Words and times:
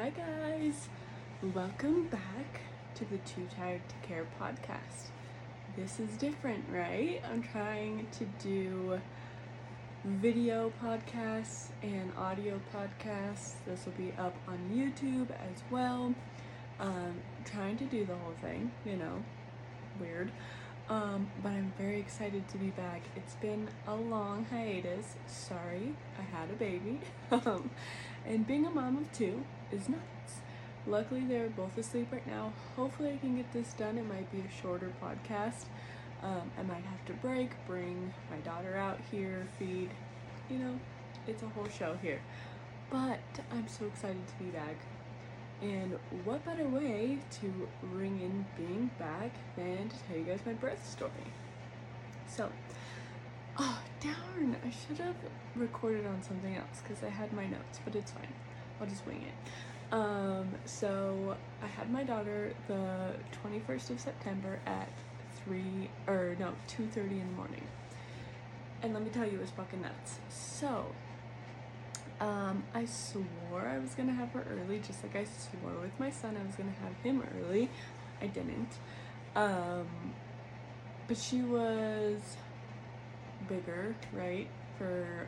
Hi, 0.00 0.10
guys. 0.10 0.88
Welcome 1.42 2.06
back 2.06 2.60
to 2.94 3.04
the 3.06 3.18
Too 3.18 3.48
Tired 3.56 3.80
to 3.88 4.06
Care 4.06 4.28
podcast. 4.40 5.08
This 5.74 5.98
is 5.98 6.16
different, 6.18 6.64
right? 6.70 7.20
I'm 7.28 7.42
trying 7.42 8.06
to 8.12 8.24
do 8.40 9.00
video 10.04 10.72
podcasts 10.80 11.70
and 11.82 12.12
audio 12.16 12.60
podcasts. 12.72 13.54
This 13.66 13.86
will 13.86 13.92
be 13.94 14.12
up 14.16 14.36
on 14.46 14.58
YouTube 14.72 15.32
as 15.32 15.64
well. 15.68 16.14
Um, 16.78 17.14
trying 17.44 17.76
to 17.78 17.84
do 17.84 18.04
the 18.04 18.14
whole 18.14 18.34
thing, 18.40 18.70
you 18.84 18.98
know, 18.98 19.24
weird. 19.98 20.30
Um, 20.88 21.28
but 21.42 21.48
I'm 21.48 21.72
very 21.76 21.98
excited 21.98 22.46
to 22.50 22.56
be 22.56 22.68
back. 22.68 23.02
It's 23.16 23.34
been 23.34 23.68
a 23.88 23.96
long 23.96 24.46
hiatus. 24.48 25.16
Sorry, 25.26 25.96
I 26.16 26.22
had 26.22 26.50
a 26.50 26.54
baby. 26.54 27.00
um, 27.32 27.68
and 28.24 28.46
being 28.46 28.64
a 28.64 28.70
mom 28.70 28.98
of 28.98 29.12
two 29.12 29.42
is 29.72 29.88
nuts. 29.88 30.40
Luckily, 30.86 31.24
they're 31.26 31.50
both 31.50 31.76
asleep 31.76 32.08
right 32.10 32.26
now. 32.26 32.52
Hopefully, 32.76 33.12
I 33.12 33.16
can 33.18 33.36
get 33.36 33.52
this 33.52 33.72
done. 33.74 33.98
It 33.98 34.06
might 34.06 34.30
be 34.32 34.38
a 34.38 34.62
shorter 34.62 34.92
podcast. 35.02 35.64
Um, 36.22 36.50
I 36.58 36.62
might 36.62 36.84
have 36.84 37.04
to 37.06 37.12
break, 37.14 37.50
bring 37.66 38.12
my 38.30 38.38
daughter 38.38 38.76
out 38.76 38.98
here, 39.10 39.46
feed. 39.58 39.90
You 40.48 40.58
know, 40.58 40.80
it's 41.26 41.42
a 41.42 41.48
whole 41.48 41.68
show 41.68 41.96
here. 42.00 42.20
But 42.90 43.20
I'm 43.52 43.68
so 43.68 43.84
excited 43.86 44.26
to 44.26 44.44
be 44.44 44.50
back. 44.50 44.76
And 45.60 45.98
what 46.24 46.44
better 46.44 46.66
way 46.68 47.18
to 47.40 47.68
ring 47.92 48.20
in 48.20 48.46
being 48.56 48.90
back 48.98 49.32
than 49.56 49.88
to 49.88 49.96
tell 50.06 50.16
you 50.16 50.24
guys 50.24 50.40
my 50.46 50.52
birth 50.52 50.88
story? 50.88 51.10
So, 52.28 52.48
oh 53.58 53.80
darn, 54.00 54.56
I 54.64 54.70
should 54.70 54.98
have 54.98 55.16
recorded 55.56 56.06
on 56.06 56.22
something 56.22 56.56
else 56.56 56.82
because 56.82 57.02
I 57.02 57.08
had 57.08 57.32
my 57.32 57.46
notes, 57.46 57.80
but 57.84 57.96
it's 57.96 58.12
fine. 58.12 58.32
I'll 58.80 58.86
just 58.86 59.06
wing 59.06 59.22
it. 59.22 59.94
Um, 59.94 60.48
so 60.66 61.36
I 61.62 61.66
had 61.66 61.90
my 61.90 62.04
daughter 62.04 62.52
the 62.66 63.14
21st 63.42 63.90
of 63.90 64.00
September 64.00 64.60
at 64.66 64.88
3 65.44 65.88
or 66.06 66.36
no 66.38 66.52
2:30 66.66 67.20
in 67.20 67.30
the 67.30 67.36
morning. 67.36 67.66
And 68.82 68.94
let 68.94 69.02
me 69.02 69.10
tell 69.10 69.24
you, 69.24 69.38
it 69.38 69.40
was 69.40 69.50
fucking 69.50 69.80
nuts. 69.80 70.18
So, 70.28 70.92
um, 72.20 72.64
I 72.74 72.84
swore 72.84 73.66
I 73.66 73.78
was 73.78 73.94
gonna 73.94 74.12
have 74.12 74.30
her 74.32 74.44
early, 74.50 74.78
just 74.80 75.02
like 75.02 75.16
I 75.16 75.24
swore 75.24 75.80
with 75.80 75.98
my 75.98 76.10
son 76.10 76.36
I 76.36 76.46
was 76.46 76.54
gonna 76.54 76.70
have 76.82 76.94
him 77.02 77.24
early. 77.36 77.70
I 78.20 78.26
didn't. 78.26 78.78
Um, 79.34 80.14
but 81.06 81.16
she 81.16 81.42
was 81.42 82.36
bigger, 83.48 83.94
right? 84.12 84.48
For 84.76 85.26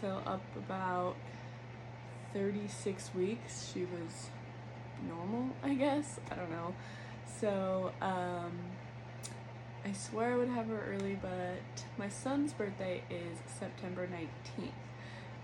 till 0.00 0.22
up 0.26 0.42
about 0.56 1.16
36 2.32 3.10
weeks, 3.14 3.70
she 3.72 3.80
was 3.80 4.30
normal, 5.08 5.50
I 5.62 5.74
guess. 5.74 6.20
I 6.30 6.34
don't 6.34 6.50
know. 6.50 6.74
So, 7.40 7.92
um, 8.00 8.52
I 9.84 9.92
swear 9.92 10.34
I 10.34 10.36
would 10.36 10.48
have 10.48 10.66
her 10.66 10.84
early, 10.92 11.18
but 11.20 11.84
my 11.96 12.08
son's 12.08 12.52
birthday 12.52 13.02
is 13.10 13.38
September 13.58 14.06
19th 14.06 14.70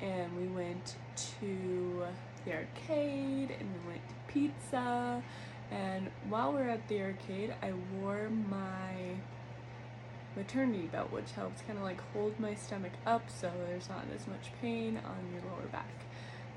and 0.00 0.36
we 0.36 0.46
went 0.48 0.96
to 1.40 2.04
the 2.44 2.52
arcade 2.52 3.50
and 3.58 3.68
we 3.72 3.90
went 3.90 4.08
to 4.08 4.14
pizza 4.28 5.22
and 5.70 6.08
while 6.28 6.52
we 6.52 6.60
are 6.60 6.68
at 6.68 6.86
the 6.88 7.00
arcade 7.00 7.54
I 7.62 7.72
wore 7.94 8.28
my 8.28 9.16
maternity 10.36 10.88
belt 10.92 11.10
which 11.10 11.32
helps 11.32 11.62
kind 11.62 11.78
of 11.78 11.84
like 11.84 12.00
hold 12.12 12.38
my 12.38 12.54
stomach 12.54 12.92
up 13.06 13.30
so 13.30 13.50
there's 13.66 13.88
not 13.88 14.04
as 14.14 14.26
much 14.26 14.52
pain 14.60 14.98
on 14.98 15.32
your 15.32 15.42
lower 15.50 15.66
back 15.72 15.88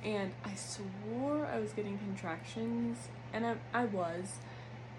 and 0.03 0.31
I 0.45 0.55
swore 0.55 1.45
I 1.45 1.59
was 1.59 1.73
getting 1.73 1.97
contractions 1.97 2.97
and 3.33 3.45
I, 3.45 3.55
I 3.73 3.85
was 3.85 4.35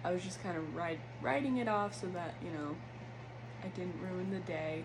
I 0.05 0.13
was 0.13 0.23
just 0.23 0.43
kind 0.43 0.57
of 0.57 0.75
ride, 0.75 1.01
riding 1.21 1.59
it 1.59 1.69
off 1.69 1.99
so 1.99 2.07
that 2.09 2.35
you 2.43 2.51
know 2.51 2.77
I 3.63 3.69
didn't 3.69 4.01
ruin 4.01 4.31
the 4.31 4.41
day 4.41 4.85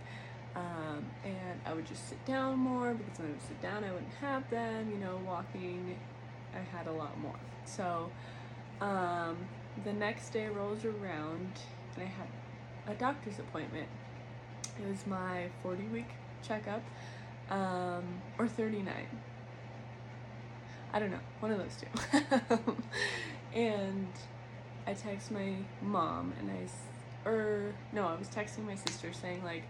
um, 0.55 1.05
and 1.25 1.59
I 1.65 1.73
would 1.73 1.85
just 1.85 2.07
sit 2.07 2.23
down 2.25 2.57
more 2.57 2.93
because 2.93 3.19
when 3.19 3.27
I 3.27 3.31
would 3.31 3.41
sit 3.41 3.61
down, 3.61 3.83
I 3.83 3.91
wouldn't 3.91 4.13
have 4.21 4.49
them. 4.49 4.89
You 4.89 4.97
know, 4.97 5.19
walking, 5.25 5.97
I 6.53 6.59
had 6.75 6.87
a 6.87 6.91
lot 6.91 7.19
more. 7.19 7.39
So 7.65 8.09
um, 8.79 9.37
the 9.83 9.91
next 9.91 10.29
day 10.29 10.47
rolls 10.47 10.85
around, 10.85 11.51
and 11.95 12.03
I 12.03 12.05
had 12.05 12.27
a 12.87 12.97
doctor's 12.97 13.39
appointment. 13.39 13.87
It 14.81 14.87
was 14.87 15.05
my 15.05 15.49
40 15.61 15.83
week 15.87 16.09
checkup, 16.41 16.83
um, 17.49 18.03
or 18.37 18.47
39. 18.47 18.93
I 20.95 20.99
don't 20.99 21.11
know, 21.11 21.19
one 21.41 21.51
of 21.51 21.57
those 21.57 21.75
two. 21.75 22.75
and 23.53 24.07
I 24.87 24.93
text 24.93 25.29
my 25.29 25.55
mom, 25.81 26.31
and 26.39 26.49
I, 26.49 27.29
or 27.29 27.35
er, 27.35 27.73
no, 27.91 28.07
I 28.07 28.15
was 28.15 28.29
texting 28.29 28.65
my 28.65 28.75
sister 28.75 29.11
saying, 29.11 29.43
like, 29.43 29.63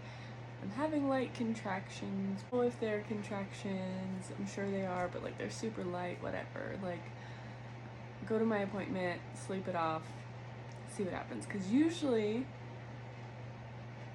I'm 0.62 0.70
having 0.70 1.08
light 1.08 1.34
contractions. 1.34 2.44
Well, 2.52 2.62
if 2.62 2.78
they're 2.78 3.00
contractions, 3.08 4.30
I'm 4.38 4.46
sure 4.46 4.70
they 4.70 4.86
are, 4.86 5.08
but 5.12 5.24
like 5.24 5.36
they're 5.36 5.50
super 5.50 5.82
light, 5.82 6.22
whatever. 6.22 6.78
Like, 6.80 7.02
go 8.28 8.38
to 8.38 8.44
my 8.44 8.58
appointment, 8.58 9.20
sleep 9.34 9.66
it 9.66 9.74
off, 9.74 10.02
see 10.96 11.02
what 11.02 11.12
happens. 11.12 11.44
Because 11.44 11.72
usually 11.72 12.46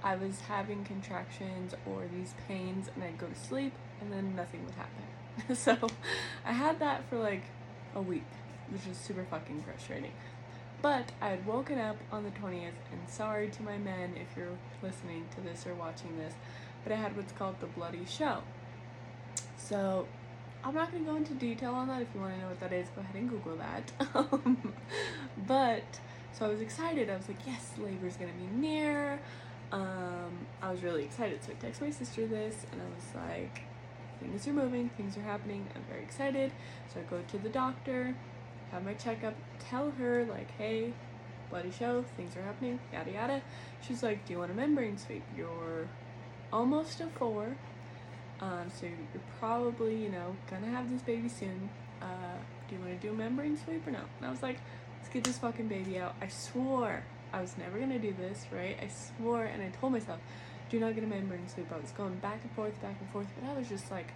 I 0.01 0.15
was 0.15 0.39
having 0.47 0.85
contractions 0.85 1.73
or 1.85 2.05
these 2.13 2.35
pains, 2.47 2.89
and 2.95 3.03
I'd 3.03 3.17
go 3.17 3.27
to 3.27 3.35
sleep, 3.37 3.73
and 3.99 4.13
then 4.13 4.33
nothing 4.33 4.63
would 4.65 4.75
happen. 4.75 5.10
so 5.53 5.77
I 6.45 6.53
had 6.53 6.79
that 6.79 7.07
for 7.09 7.17
like 7.17 7.43
a 7.95 8.01
week, 8.01 8.25
which 8.69 8.87
is 8.87 8.97
super 8.97 9.25
fucking 9.29 9.63
frustrating. 9.63 10.11
But 10.81 11.11
I 11.21 11.29
had 11.29 11.45
woken 11.45 11.77
up 11.77 11.97
on 12.11 12.23
the 12.23 12.31
20th, 12.31 12.71
and 12.91 13.07
sorry 13.07 13.49
to 13.49 13.63
my 13.63 13.77
men 13.77 14.15
if 14.15 14.35
you're 14.35 14.57
listening 14.81 15.25
to 15.35 15.41
this 15.41 15.67
or 15.67 15.75
watching 15.75 16.17
this, 16.17 16.33
but 16.83 16.91
I 16.91 16.95
had 16.95 17.15
what's 17.15 17.31
called 17.33 17.59
the 17.59 17.67
bloody 17.67 18.05
show. 18.05 18.41
So 19.57 20.07
I'm 20.63 20.73
not 20.73 20.91
going 20.91 21.05
to 21.05 21.11
go 21.11 21.17
into 21.17 21.33
detail 21.33 21.73
on 21.73 21.87
that. 21.87 22.01
If 22.01 22.07
you 22.15 22.21
want 22.21 22.33
to 22.33 22.39
know 22.39 22.47
what 22.47 22.59
that 22.61 22.73
is, 22.73 22.87
go 22.95 23.01
ahead 23.01 23.15
and 23.15 23.29
Google 23.29 23.57
that. 23.57 23.91
Um, 24.15 24.73
but 25.47 25.99
so 26.33 26.45
I 26.45 26.49
was 26.49 26.61
excited. 26.61 27.09
I 27.09 27.15
was 27.15 27.27
like, 27.27 27.37
yes, 27.45 27.71
labor's 27.77 28.17
going 28.17 28.31
to 28.31 28.37
be 28.37 28.47
near. 28.55 29.19
Um, 29.71 30.47
I 30.61 30.71
was 30.71 30.83
really 30.83 31.03
excited. 31.03 31.43
So 31.43 31.51
I 31.51 31.65
texted 31.65 31.81
my 31.81 31.89
sister 31.91 32.27
this, 32.27 32.65
and 32.71 32.81
I 32.81 32.85
was 32.85 33.29
like, 33.29 33.63
things 34.21 34.47
are 34.47 34.53
moving, 34.53 34.89
things 34.89 35.17
are 35.17 35.21
happening. 35.21 35.67
I'm 35.75 35.83
very 35.89 36.03
excited. 36.03 36.51
So 36.93 36.99
I 36.99 37.03
go 37.03 37.21
to 37.27 37.37
the 37.37 37.49
doctor 37.49 38.15
have 38.71 38.85
my 38.85 38.93
checkup, 38.93 39.35
tell 39.59 39.91
her 39.91 40.25
like, 40.25 40.49
hey, 40.57 40.93
bloody 41.49 41.71
show, 41.71 42.05
things 42.15 42.35
are 42.37 42.41
happening, 42.41 42.79
yada 42.93 43.11
yada. 43.11 43.41
She's 43.85 44.01
like, 44.01 44.25
do 44.25 44.33
you 44.33 44.39
want 44.39 44.51
a 44.51 44.53
membrane 44.53 44.97
sweep? 44.97 45.23
You're 45.35 45.87
almost 46.53 47.01
a 47.01 47.07
four, 47.07 47.57
um, 48.39 48.71
so 48.73 48.85
you're 48.85 49.23
probably, 49.39 49.95
you 49.95 50.09
know, 50.09 50.35
gonna 50.49 50.67
have 50.67 50.89
this 50.89 51.01
baby 51.01 51.27
soon. 51.27 51.69
Uh, 52.01 52.37
do 52.69 52.75
you 52.75 52.81
want 52.81 52.99
to 52.99 53.07
do 53.07 53.13
a 53.13 53.17
membrane 53.17 53.57
sweep 53.57 53.85
or 53.85 53.91
no? 53.91 53.99
And 54.19 54.27
I 54.27 54.31
was 54.31 54.41
like, 54.41 54.59
let's 54.97 55.13
get 55.13 55.25
this 55.25 55.37
fucking 55.37 55.67
baby 55.67 55.99
out. 55.99 56.15
I 56.21 56.29
swore 56.29 57.03
I 57.33 57.41
was 57.41 57.57
never 57.57 57.79
gonna 57.79 57.99
do 57.99 58.13
this, 58.13 58.45
right? 58.51 58.77
I 58.81 58.87
swore, 58.87 59.45
and 59.45 59.63
I 59.63 59.69
told 59.79 59.93
myself, 59.93 60.19
do 60.71 60.79
not 60.79 60.95
get 60.95 61.03
a 61.03 61.07
membrane 61.07 61.47
sweep. 61.49 61.67
I 61.69 61.77
was 61.77 61.91
going 61.91 62.15
back 62.19 62.39
and 62.41 62.51
forth, 62.53 62.81
back 62.81 62.95
and 63.01 63.09
forth, 63.11 63.27
but 63.37 63.49
I 63.49 63.53
was 63.53 63.67
just 63.67 63.91
like, 63.91 64.07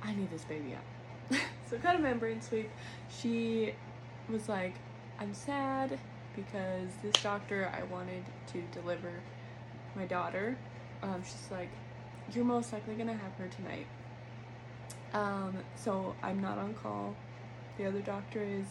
I 0.00 0.14
need 0.14 0.30
this 0.30 0.44
baby 0.44 0.76
out. 0.76 1.40
so 1.68 1.76
got 1.78 1.96
a 1.96 1.98
membrane 1.98 2.40
sweep. 2.40 2.70
She 3.10 3.74
was 4.30 4.48
like, 4.48 4.74
I'm 5.18 5.34
sad 5.34 5.98
because 6.36 6.90
this 7.02 7.20
doctor 7.24 7.72
I 7.76 7.82
wanted 7.92 8.22
to 8.52 8.62
deliver 8.72 9.10
my 9.96 10.04
daughter. 10.04 10.56
Um, 11.02 11.24
she's 11.24 11.50
like, 11.50 11.70
you're 12.32 12.44
most 12.44 12.72
likely 12.72 12.94
gonna 12.94 13.14
have 13.16 13.32
her 13.32 13.48
tonight. 13.48 13.86
Um, 15.12 15.56
so 15.74 16.14
I'm 16.22 16.40
not 16.40 16.56
on 16.56 16.74
call. 16.74 17.16
The 17.78 17.86
other 17.86 18.00
doctor 18.00 18.44
is, 18.44 18.66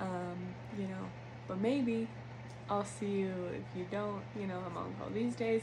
um, 0.00 0.54
you 0.78 0.84
know, 0.84 1.10
but 1.46 1.60
maybe 1.60 2.08
I'll 2.72 2.86
see 2.86 3.10
you 3.20 3.34
if 3.52 3.78
you 3.78 3.86
don't, 3.90 4.22
you 4.34 4.46
know, 4.46 4.58
I'm 4.64 4.74
on 4.78 4.94
call 4.98 5.10
these 5.12 5.34
days. 5.36 5.60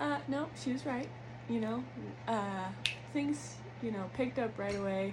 Uh, 0.00 0.18
no, 0.28 0.48
she 0.56 0.72
was 0.72 0.86
right. 0.86 1.08
You 1.46 1.60
know, 1.60 1.84
uh, 2.26 2.68
things, 3.12 3.56
you 3.82 3.90
know, 3.90 4.08
picked 4.14 4.38
up 4.38 4.58
right 4.58 4.74
away. 4.74 5.12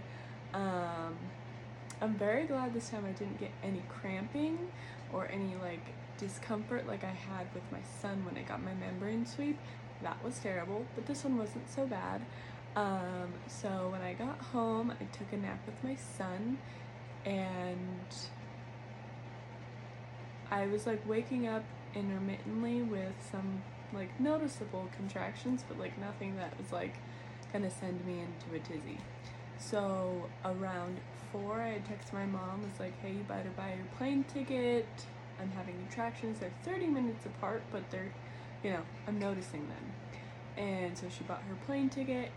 Um, 0.54 1.18
I'm 2.02 2.14
very 2.16 2.46
glad 2.46 2.74
this 2.74 2.90
time 2.90 3.04
I 3.06 3.12
didn't 3.12 3.38
get 3.38 3.52
any 3.62 3.84
cramping 3.90 4.58
or 5.12 5.28
any 5.28 5.56
like 5.62 5.86
discomfort 6.18 6.88
like 6.88 7.04
I 7.04 7.10
had 7.10 7.54
with 7.54 7.64
my 7.70 7.82
son 8.02 8.24
when 8.24 8.38
I 8.38 8.48
got 8.48 8.64
my 8.64 8.74
membrane 8.74 9.26
sweep. 9.26 9.60
That 10.04 10.24
was 10.24 10.40
terrible, 10.40 10.86
but 10.96 11.06
this 11.06 11.26
one 11.26 11.38
wasn't 11.38 11.70
so 11.70 11.86
bad. 11.86 12.22
Um, 12.78 13.34
so 13.48 13.90
when 13.92 14.02
I 14.02 14.14
got 14.14 14.40
home, 14.40 14.94
I 15.02 15.04
took 15.18 15.34
a 15.34 15.38
nap 15.38 15.60
with 15.66 15.84
my 15.84 15.98
son 16.18 16.60
and 17.26 18.08
I 20.52 20.68
was 20.68 20.86
like 20.86 21.08
waking 21.08 21.48
up 21.48 21.64
intermittently 21.94 22.82
with 22.82 23.14
some 23.32 23.64
like 23.94 24.20
noticeable 24.20 24.90
contractions, 24.96 25.64
but 25.68 25.80
like 25.80 25.98
nothing 26.00 26.36
that 26.38 26.58
was 26.58 26.72
like 26.72 26.96
gonna 27.54 27.72
send 27.72 28.06
me 28.06 28.20
into 28.22 28.56
a 28.56 28.60
tizzy. 28.60 29.00
So 29.58 30.30
around 30.44 31.00
four, 31.32 31.62
I 31.62 31.70
had 31.70 31.86
texted 31.86 32.14
my 32.14 32.26
mom, 32.26 32.62
was 32.62 32.80
like, 32.80 33.00
hey, 33.02 33.12
you 33.12 33.24
better 33.28 33.50
buy 33.56 33.74
your 33.76 33.86
plane 33.98 34.26
ticket. 34.34 34.88
I'm 35.40 35.52
having 35.52 35.76
contractions. 35.78 36.40
They're 36.40 36.54
30 36.64 36.88
minutes 36.88 37.26
apart, 37.26 37.64
but 37.72 37.90
they're, 37.92 38.12
you 38.64 38.72
know, 38.72 38.82
I'm 39.08 39.20
noticing 39.20 39.68
them. 39.68 40.64
And 40.64 40.98
so 40.98 41.08
she 41.10 41.24
bought 41.24 41.42
her 41.44 41.56
plane 41.66 41.90
ticket. 41.90 42.32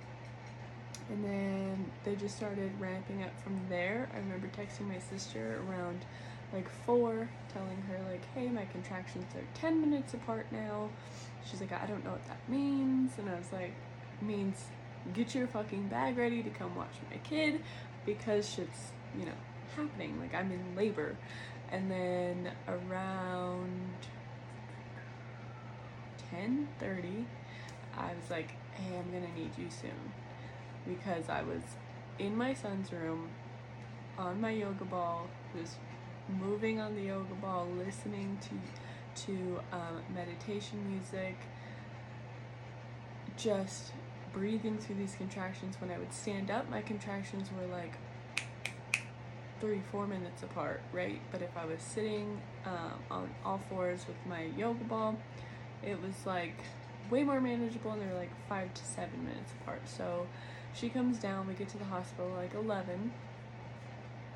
And 1.10 1.24
then 1.24 1.90
they 2.04 2.16
just 2.16 2.36
started 2.36 2.70
ramping 2.78 3.22
up 3.22 3.38
from 3.42 3.58
there. 3.68 4.08
I 4.12 4.18
remember 4.18 4.48
texting 4.48 4.88
my 4.88 4.98
sister 4.98 5.62
around 5.68 6.04
like 6.52 6.68
four, 6.86 7.28
telling 7.52 7.82
her, 7.88 7.98
like, 8.10 8.24
hey, 8.34 8.48
my 8.48 8.64
contractions 8.66 9.26
are 9.34 9.44
10 9.54 9.80
minutes 9.80 10.14
apart 10.14 10.46
now. 10.50 10.88
She's 11.44 11.60
like, 11.60 11.72
I 11.72 11.86
don't 11.86 12.04
know 12.04 12.12
what 12.12 12.26
that 12.26 12.48
means. 12.48 13.12
And 13.18 13.28
I 13.28 13.34
was 13.34 13.52
like, 13.52 13.74
means 14.20 14.64
get 15.14 15.34
your 15.34 15.46
fucking 15.46 15.88
bag 15.88 16.18
ready 16.18 16.42
to 16.42 16.50
come 16.50 16.74
watch 16.74 16.94
my 17.10 17.18
kid 17.18 17.60
because 18.04 18.48
shit's, 18.48 18.92
you 19.18 19.24
know, 19.24 19.32
happening. 19.76 20.18
Like 20.20 20.34
I'm 20.34 20.50
in 20.50 20.76
labor. 20.76 21.16
And 21.70 21.90
then 21.90 22.50
around 22.66 23.92
10:30, 26.32 27.24
I 27.96 28.14
was 28.14 28.30
like, 28.30 28.52
"Hey, 28.74 28.96
I'm 28.96 29.10
to 29.12 29.40
need 29.40 29.50
you 29.58 29.70
soon." 29.70 30.12
Because 30.86 31.28
I 31.28 31.42
was 31.42 31.62
in 32.18 32.36
my 32.36 32.54
son's 32.54 32.92
room 32.92 33.28
on 34.16 34.40
my 34.40 34.50
yoga 34.50 34.84
ball, 34.84 35.28
just 35.54 35.76
moving 36.28 36.80
on 36.80 36.94
the 36.94 37.02
yoga 37.02 37.34
ball, 37.34 37.66
listening 37.76 38.38
to 38.42 39.24
to 39.26 39.60
um, 39.72 40.02
meditation 40.14 40.78
music, 40.88 41.36
just 43.36 43.92
breathing 44.32 44.78
through 44.78 44.96
these 44.96 45.14
contractions. 45.16 45.76
When 45.80 45.90
I 45.90 45.98
would 45.98 46.12
stand 46.12 46.50
up, 46.50 46.70
my 46.70 46.82
contractions 46.82 47.48
were 47.58 47.66
like 47.66 47.94
three, 49.60 49.82
four 49.90 50.06
minutes 50.06 50.42
apart, 50.42 50.80
right? 50.92 51.20
But 51.32 51.42
if 51.42 51.56
I 51.56 51.64
was 51.64 51.80
sitting 51.80 52.40
um, 52.64 53.00
on 53.10 53.30
all 53.44 53.60
fours 53.68 54.06
with 54.06 54.16
my 54.26 54.44
yoga 54.56 54.84
ball, 54.84 55.18
it 55.82 56.00
was 56.00 56.14
like 56.26 56.54
way 57.10 57.24
more 57.24 57.40
manageable 57.40 57.92
and 57.92 58.02
they're 58.02 58.14
like 58.14 58.30
five 58.48 58.72
to 58.74 58.84
seven 58.84 59.24
minutes 59.24 59.52
apart. 59.60 59.82
So 59.88 60.26
she 60.74 60.88
comes 60.88 61.18
down, 61.18 61.46
we 61.46 61.54
get 61.54 61.68
to 61.70 61.78
the 61.78 61.84
hospital 61.84 62.30
like 62.36 62.54
11, 62.54 63.12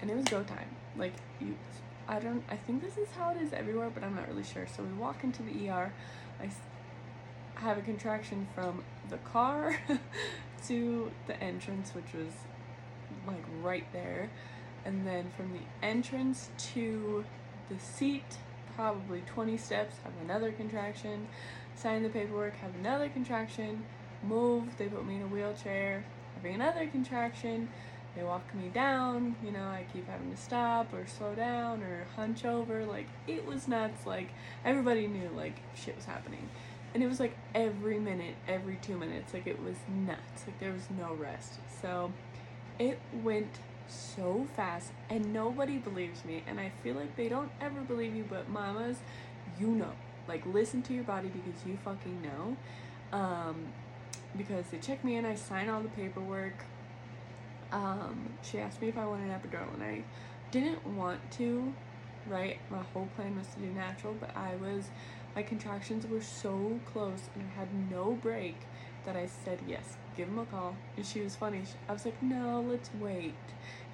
and 0.01 0.11
it 0.11 0.17
was 0.17 0.25
go 0.25 0.43
time. 0.43 0.69
Like, 0.97 1.15
you, 1.41 1.57
I 2.09 2.19
don't, 2.19 2.43
I 2.49 2.57
think 2.57 2.83
this 2.83 2.97
is 2.99 3.09
how 3.17 3.31
it 3.31 3.41
is 3.41 3.53
everywhere, 3.53 3.91
but 3.93 4.05
I'm 4.05 4.15
not 4.15 4.29
really 4.29 4.45
sure. 4.45 4.67
So 4.67 4.83
we 4.83 4.93
walk 4.93 5.25
into 5.25 5.43
the 5.43 5.69
ER. 5.69 5.93
I 6.41 6.51
have 7.55 7.79
a 7.79 7.83
contraction 7.83 8.47
from 8.55 8.83
the 9.09 9.19
car 9.19 9.77
to 10.67 11.11
the 11.27 11.43
entrance, 11.43 11.95
which 11.95 12.13
was 12.15 12.33
like 13.27 13.45
right 13.63 13.87
there. 13.93 14.31
And 14.85 15.07
then 15.07 15.31
from 15.37 15.53
the 15.53 15.87
entrance 15.87 16.51
to 16.75 17.25
the 17.69 17.79
seat, 17.79 18.39
probably 18.75 19.23
20 19.27 19.57
steps, 19.57 19.97
have 20.03 20.13
another 20.25 20.51
contraction. 20.53 21.29
Sign 21.77 22.03
the 22.03 22.09
paperwork, 22.09 22.57
have 22.57 22.75
another 22.75 23.09
contraction. 23.09 23.85
Move, 24.23 24.77
they 24.79 24.87
put 24.87 25.07
me 25.07 25.17
in 25.17 25.23
a 25.23 25.27
wheelchair, 25.27 26.05
having 26.35 26.55
another 26.55 26.87
contraction. 26.87 27.69
They 28.15 28.23
walk 28.23 28.55
me 28.55 28.69
down, 28.69 29.37
you 29.43 29.53
know, 29.53 29.65
I 29.65 29.87
keep 29.93 30.07
having 30.07 30.31
to 30.31 30.37
stop 30.37 30.93
or 30.93 31.07
slow 31.07 31.35
down 31.35 31.83
or 31.83 32.07
hunch 32.15 32.45
over. 32.45 32.85
Like, 32.85 33.07
it 33.27 33.47
was 33.47 33.67
nuts. 33.67 34.07
Like, 34.07 34.29
everybody 34.65 35.07
knew, 35.07 35.31
like, 35.35 35.57
shit 35.75 35.97
was 35.97 36.05
happening 36.05 36.51
and 36.95 37.03
it 37.03 37.09
was 37.09 37.21
like 37.21 37.37
every 37.55 37.99
minute 37.99 38.35
every 38.47 38.77
two 38.83 38.99
minutes 38.99 39.33
like 39.33 39.47
it 39.47 39.61
was 39.63 39.77
nuts 39.89 40.45
like 40.47 40.59
there 40.61 40.73
was 40.73 40.89
no 40.99 41.15
rest 41.15 41.55
so 41.81 42.13
it 42.79 42.99
went 43.23 43.59
so 43.89 44.47
fast 44.57 44.93
and 45.11 45.33
nobody 45.33 45.79
believes 45.79 46.25
me 46.25 46.43
and 46.47 46.61
i 46.61 46.71
feel 46.83 46.95
like 46.95 47.15
they 47.17 47.29
don't 47.29 47.51
ever 47.61 47.81
believe 47.83 48.15
you 48.15 48.25
but 48.29 48.49
mamas 48.49 48.99
you 49.59 49.69
know 49.69 49.93
like 50.29 50.45
listen 50.47 50.83
to 50.83 50.95
your 50.95 51.05
body 51.05 51.29
because 51.29 51.67
you 51.67 51.79
fucking 51.85 52.23
know 52.23 52.57
um 53.17 53.67
because 54.37 54.67
they 54.71 54.79
check 54.79 55.03
me 55.05 55.17
in 55.17 55.25
i 55.25 55.35
sign 55.35 55.69
all 55.69 55.83
the 55.83 55.89
paperwork 55.91 56.65
um 57.73 58.29
she 58.43 58.59
asked 58.59 58.81
me 58.81 58.89
if 58.89 58.99
i 58.99 59.05
wanted 59.05 59.31
an 59.31 59.41
epidural 59.41 59.73
and 59.75 59.83
i 59.83 60.03
didn't 60.51 60.87
want 60.87 61.19
to 61.31 61.73
right 62.27 62.59
my 62.71 62.83
whole 62.93 63.09
plan 63.17 63.37
was 63.37 63.47
to 63.49 63.61
do 63.61 63.67
natural 63.73 64.15
but 64.21 64.31
i 64.37 64.55
was 64.57 64.85
my 65.35 65.43
contractions 65.43 66.07
were 66.07 66.21
so 66.21 66.79
close 66.93 67.31
and 67.35 67.45
I 67.45 67.59
had 67.59 67.69
no 67.91 68.13
break 68.13 68.57
that 69.07 69.17
I 69.17 69.27
said 69.27 69.59
yes, 69.67 69.97
give 70.17 70.29
him 70.29 70.39
a 70.39 70.45
call. 70.45 70.77
And 70.97 71.05
she 71.05 71.21
was 71.21 71.35
funny. 71.35 71.63
I 71.89 71.93
was 71.93 72.05
like, 72.05 72.23
no, 72.23 72.61
let's 72.61 72.91
wait. 73.01 73.35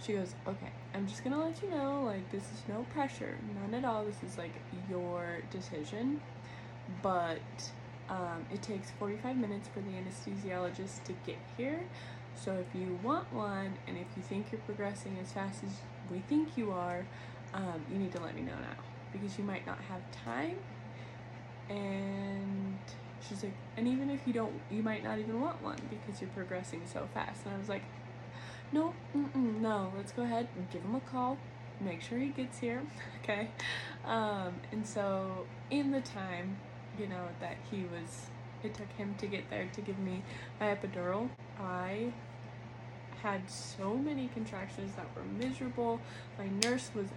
She 0.03 0.15
goes, 0.15 0.35
okay, 0.47 0.71
I'm 0.95 1.07
just 1.07 1.25
gonna 1.25 1.39
let 1.43 1.63
you 1.63 1.71
know, 1.71 2.03
like, 2.05 2.31
this 2.31 2.43
is 2.43 2.63
no 2.69 2.85
pressure, 2.85 3.39
none 3.55 3.75
at 3.75 3.85
all. 3.85 4.05
This 4.05 4.23
is 4.23 4.37
like 4.37 4.61
your 4.91 5.39
decision. 5.51 6.21
But 7.03 7.39
um, 8.09 8.47
it 8.53 8.63
takes 8.63 8.91
45 8.93 9.37
minutes 9.37 9.69
for 9.69 9.81
the 9.81 9.91
anesthesiologist 9.91 11.05
to 11.05 11.13
get 11.25 11.39
here. 11.57 11.81
So 12.44 12.52
if 12.52 12.79
you 12.79 12.99
want 13.02 13.32
one 13.32 13.75
and 13.87 13.96
if 13.96 14.06
you 14.17 14.23
think 14.23 14.52
you're 14.52 14.61
progressing 14.62 15.19
as 15.20 15.32
fast 15.32 15.64
as 15.64 15.73
we 16.11 16.20
think 16.20 16.56
you 16.56 16.70
are, 16.73 17.05
um, 17.55 17.85
you 17.90 17.99
need 17.99 18.12
to 18.12 18.23
let 18.23 18.35
me 18.35 18.43
know 18.43 18.55
now 18.61 18.82
because 19.12 19.38
you 19.38 19.44
might 19.44 19.67
not 19.67 19.79
have 19.88 20.00
time. 20.25 20.56
And 21.69 22.79
she's 23.26 23.43
like 23.43 23.55
and 23.76 23.87
even 23.88 24.11
if 24.11 24.20
you 24.26 24.32
don't 24.32 24.55
you 24.70 24.82
might 24.82 25.02
not 25.02 25.19
even 25.19 25.40
want 25.40 25.62
one 25.62 25.79
because 25.90 26.20
you're 26.20 26.31
progressing 26.31 26.82
so 26.93 27.08
fast. 27.12 27.44
And 27.44 27.55
i 27.55 27.58
was 27.58 27.69
like 27.69 27.82
no 28.73 28.94
no 29.35 29.93
let's 29.96 30.12
go 30.12 30.23
ahead 30.23 30.49
and 30.56 30.70
give 30.70 30.82
him 30.82 30.94
a 30.94 31.00
call 31.00 31.37
make 31.81 32.02
sure 32.02 32.19
he 32.19 32.29
gets 32.29 32.58
here 32.58 32.82
okay? 33.23 33.49
Um, 34.05 34.55
and 34.73 34.87
so 34.87 35.46
in 35.70 35.90
the 35.90 36.00
time 36.00 36.58
you 36.99 37.06
know 37.06 37.29
that 37.40 37.56
he 37.70 37.85
was 37.85 38.26
it 38.62 38.75
took 38.75 38.90
him 38.93 39.14
to 39.19 39.26
get 39.26 39.49
there 39.50 39.69
to 39.73 39.81
give 39.81 39.99
me 39.99 40.23
my 40.58 40.75
epidural 40.75 41.29
i 41.61 42.12
had 43.23 43.50
so 43.50 43.94
many 43.94 44.29
contractions 44.29 44.94
that 44.97 45.06
were 45.15 45.25
miserable 45.25 46.00
my 46.38 46.49
nurse 46.69 46.91
was 46.94 47.09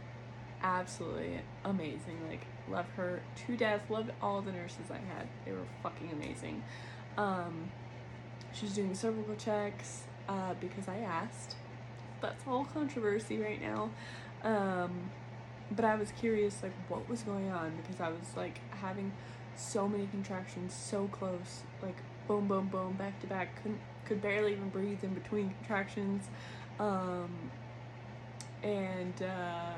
absolutely 0.63 1.39
amazing 1.63 2.17
like 2.29 2.45
love 2.71 2.85
her 2.95 3.21
to 3.45 3.57
death. 3.57 3.81
Loved 3.89 4.11
all 4.21 4.41
the 4.41 4.51
nurses 4.51 4.85
I 4.89 4.95
had. 5.15 5.27
They 5.45 5.51
were 5.51 5.67
fucking 5.83 6.09
amazing. 6.11 6.63
Um, 7.17 7.69
she 8.53 8.65
was 8.65 8.73
doing 8.73 8.93
cervical 8.95 9.35
checks 9.35 10.03
uh, 10.27 10.53
because 10.59 10.87
I 10.87 10.97
asked. 10.97 11.55
That's 12.21 12.43
all 12.47 12.65
controversy 12.65 13.39
right 13.39 13.61
now. 13.61 13.89
Um, 14.43 15.09
but 15.71 15.85
I 15.85 15.95
was 15.95 16.11
curious, 16.11 16.61
like, 16.61 16.73
what 16.87 17.07
was 17.09 17.21
going 17.21 17.49
on 17.49 17.73
because 17.81 18.01
I 18.01 18.09
was 18.09 18.35
like 18.35 18.59
having 18.81 19.11
so 19.55 19.87
many 19.87 20.07
contractions 20.07 20.73
so 20.73 21.07
close, 21.07 21.61
like 21.81 21.97
boom, 22.27 22.47
boom, 22.47 22.67
boom, 22.67 22.93
back 22.93 23.19
to 23.21 23.27
back. 23.27 23.61
Couldn't 23.61 23.79
could 24.11 24.21
barely 24.21 24.51
even 24.51 24.67
breathe 24.67 25.01
in 25.03 25.13
between 25.13 25.53
contractions. 25.59 26.27
Um, 26.81 27.29
and 28.61 29.13
uh, 29.23 29.75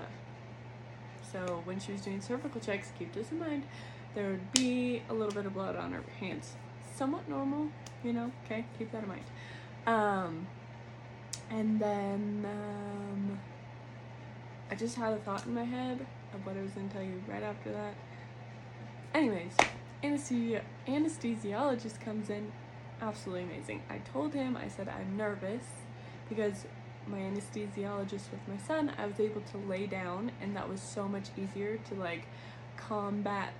so 1.31 1.61
when 1.65 1.79
she 1.79 1.91
was 1.91 2.01
doing 2.01 2.19
cervical 2.19 2.59
checks, 2.59 2.91
keep 2.97 3.13
this 3.13 3.31
in 3.31 3.39
mind, 3.39 3.63
there 4.15 4.31
would 4.31 4.51
be 4.53 5.03
a 5.07 5.13
little 5.13 5.33
bit 5.33 5.45
of 5.45 5.53
blood 5.53 5.75
on 5.75 5.91
her 5.91 6.03
hands. 6.19 6.53
Somewhat 6.95 7.29
normal, 7.29 7.69
you 8.03 8.11
know, 8.11 8.31
okay? 8.43 8.65
Keep 8.79 8.91
that 8.93 9.03
in 9.03 9.09
mind. 9.09 9.23
Um, 9.85 10.47
and 11.51 11.79
then 11.79 12.47
um, 12.49 13.39
I 14.71 14.75
just 14.75 14.95
had 14.95 15.13
a 15.13 15.17
thought 15.17 15.45
in 15.45 15.53
my 15.53 15.63
head 15.63 16.03
of 16.33 16.43
what 16.43 16.57
I 16.57 16.61
was 16.63 16.71
going 16.71 16.89
to 16.89 16.95
tell 16.95 17.03
you 17.03 17.21
right 17.27 17.43
after 17.43 17.71
that. 17.71 17.93
Anyways, 19.13 19.53
anesthesia, 20.03 20.63
anesthesiologist 20.87 22.01
comes 22.01 22.31
in, 22.31 22.51
absolutely 23.03 23.43
amazing. 23.43 23.83
I 23.89 23.97
told 23.97 24.33
him, 24.33 24.57
I 24.57 24.67
said, 24.67 24.87
I'm 24.87 25.17
nervous 25.17 25.65
because 26.29 26.65
my 27.07 27.17
anesthesiologist 27.17 28.31
with 28.31 28.47
my 28.47 28.57
son, 28.65 28.91
I 28.97 29.05
was 29.05 29.19
able 29.19 29.41
to 29.41 29.57
lay 29.57 29.87
down, 29.87 30.31
and 30.41 30.55
that 30.55 30.67
was 30.67 30.81
so 30.81 31.07
much 31.07 31.27
easier 31.37 31.77
to 31.89 31.95
like 31.95 32.25
combat 32.77 33.53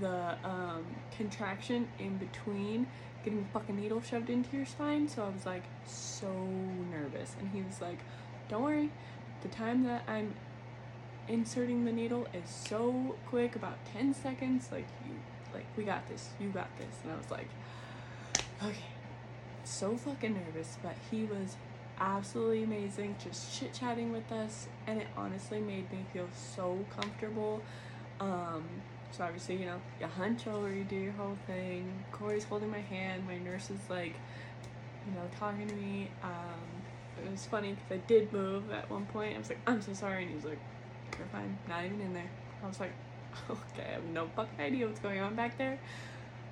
the 0.00 0.36
um, 0.44 0.84
contraction 1.16 1.88
in 1.98 2.16
between 2.18 2.86
getting 3.24 3.42
the 3.42 3.48
fucking 3.48 3.76
needle 3.76 4.00
shoved 4.02 4.30
into 4.30 4.56
your 4.56 4.66
spine. 4.66 5.08
So 5.08 5.24
I 5.24 5.28
was 5.28 5.46
like 5.46 5.64
so 5.86 6.32
nervous, 6.90 7.34
and 7.40 7.50
he 7.50 7.62
was 7.62 7.80
like, 7.80 7.98
"Don't 8.48 8.62
worry, 8.62 8.90
the 9.42 9.48
time 9.48 9.84
that 9.84 10.02
I'm 10.06 10.34
inserting 11.28 11.84
the 11.84 11.92
needle 11.92 12.26
is 12.34 12.48
so 12.48 13.16
quick, 13.26 13.56
about 13.56 13.78
10 13.92 14.14
seconds. 14.14 14.68
Like 14.70 14.86
you, 15.06 15.14
like 15.54 15.66
we 15.76 15.84
got 15.84 16.06
this, 16.08 16.30
you 16.38 16.50
got 16.50 16.68
this." 16.78 16.94
And 17.02 17.12
I 17.12 17.16
was 17.16 17.30
like, 17.30 17.48
"Okay." 18.62 18.84
So 19.64 19.96
fucking 19.96 20.34
nervous, 20.34 20.78
but 20.82 20.94
he 21.10 21.24
was 21.24 21.56
absolutely 21.98 22.64
amazing, 22.64 23.16
just 23.22 23.58
chit 23.58 23.72
chatting 23.72 24.12
with 24.12 24.30
us, 24.30 24.68
and 24.86 25.00
it 25.00 25.08
honestly 25.16 25.60
made 25.60 25.90
me 25.90 26.04
feel 26.12 26.28
so 26.32 26.78
comfortable. 26.96 27.62
Um, 28.20 28.64
so 29.10 29.24
obviously, 29.24 29.56
you 29.56 29.66
know, 29.66 29.80
you 30.00 30.06
hunch 30.06 30.46
over, 30.46 30.72
you 30.72 30.84
do 30.84 30.96
your 30.96 31.12
whole 31.12 31.36
thing. 31.46 32.04
Corey's 32.12 32.44
holding 32.44 32.70
my 32.70 32.80
hand. 32.80 33.26
My 33.26 33.38
nurse 33.38 33.70
is 33.70 33.80
like, 33.88 34.14
you 35.06 35.12
know, 35.14 35.28
talking 35.38 35.66
to 35.66 35.74
me. 35.74 36.10
Um, 36.22 37.24
it 37.24 37.30
was 37.30 37.46
funny 37.46 37.70
because 37.70 37.90
I 37.92 38.06
did 38.06 38.32
move 38.32 38.70
at 38.70 38.90
one 38.90 39.06
point. 39.06 39.34
I 39.34 39.38
was 39.38 39.48
like, 39.48 39.60
I'm 39.66 39.80
so 39.80 39.92
sorry. 39.94 40.22
And 40.22 40.30
he 40.30 40.36
was 40.36 40.44
like, 40.44 40.58
You're 41.18 41.28
fine, 41.28 41.58
not 41.68 41.84
even 41.84 42.00
in 42.00 42.12
there. 42.12 42.30
I 42.62 42.66
was 42.66 42.80
like, 42.80 42.92
Okay, 43.50 43.88
I 43.88 43.92
have 43.94 44.04
no 44.04 44.28
fucking 44.36 44.60
idea 44.60 44.86
what's 44.86 45.00
going 45.00 45.20
on 45.20 45.34
back 45.34 45.56
there. 45.56 45.78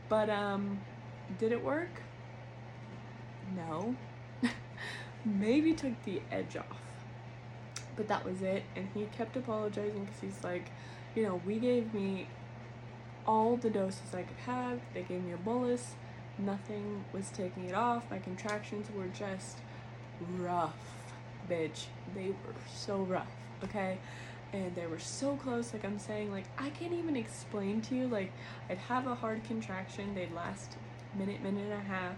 But, 0.09 0.31
um, 0.31 0.81
did 1.39 1.53
it 1.53 1.63
work? 1.63 2.03
No. 3.57 3.97
Maybe 5.25 5.73
took 5.75 6.03
the 6.05 6.21
edge 6.31 6.57
off. 6.57 6.81
But 7.97 8.09
that 8.09 8.25
was 8.25 8.43
it. 8.43 8.65
And 8.77 8.89
he 8.95 9.07
kept 9.17 9.37
apologizing 9.37 10.05
because 10.05 10.21
he's 10.21 10.45
like, 10.45 10.71
You 11.15 11.23
know, 11.25 11.41
we 11.47 11.59
gave 11.59 11.95
me 11.95 12.27
all 13.27 13.57
the 13.57 13.71
doses 13.71 14.15
I 14.15 14.23
could 14.23 14.37
have. 14.47 14.81
They 14.93 15.03
gave 15.03 15.23
me 15.23 15.33
a 15.33 15.37
bolus. 15.37 15.95
Nothing 16.39 17.05
was 17.13 17.31
taking 17.31 17.67
it 17.67 17.75
off. 17.75 18.11
My 18.11 18.19
contractions 18.19 18.89
were 18.95 19.07
just 19.07 19.59
rough, 20.39 20.75
bitch. 21.49 21.87
They 22.15 22.29
were 22.29 22.55
so 22.75 22.99
rough, 22.99 23.31
okay? 23.63 23.99
And 24.53 24.75
they 24.75 24.87
were 24.87 24.99
so 24.99 25.37
close, 25.37 25.73
like 25.73 25.85
I'm 25.85 25.99
saying, 25.99 26.31
like 26.31 26.45
I 26.59 26.71
can't 26.71 26.93
even 26.93 27.17
explain 27.17 27.81
to 27.83 27.95
you. 27.95 28.09
Like 28.09 28.33
I'd 28.69 28.79
have 28.79 29.07
a 29.07 29.15
hard 29.15 29.45
contraction, 29.45 30.15
they'd 30.15 30.33
last 30.33 30.77
minute, 31.17 31.43
minute 31.43 31.65
and 31.65 31.73
a 31.73 31.85
half. 31.85 32.17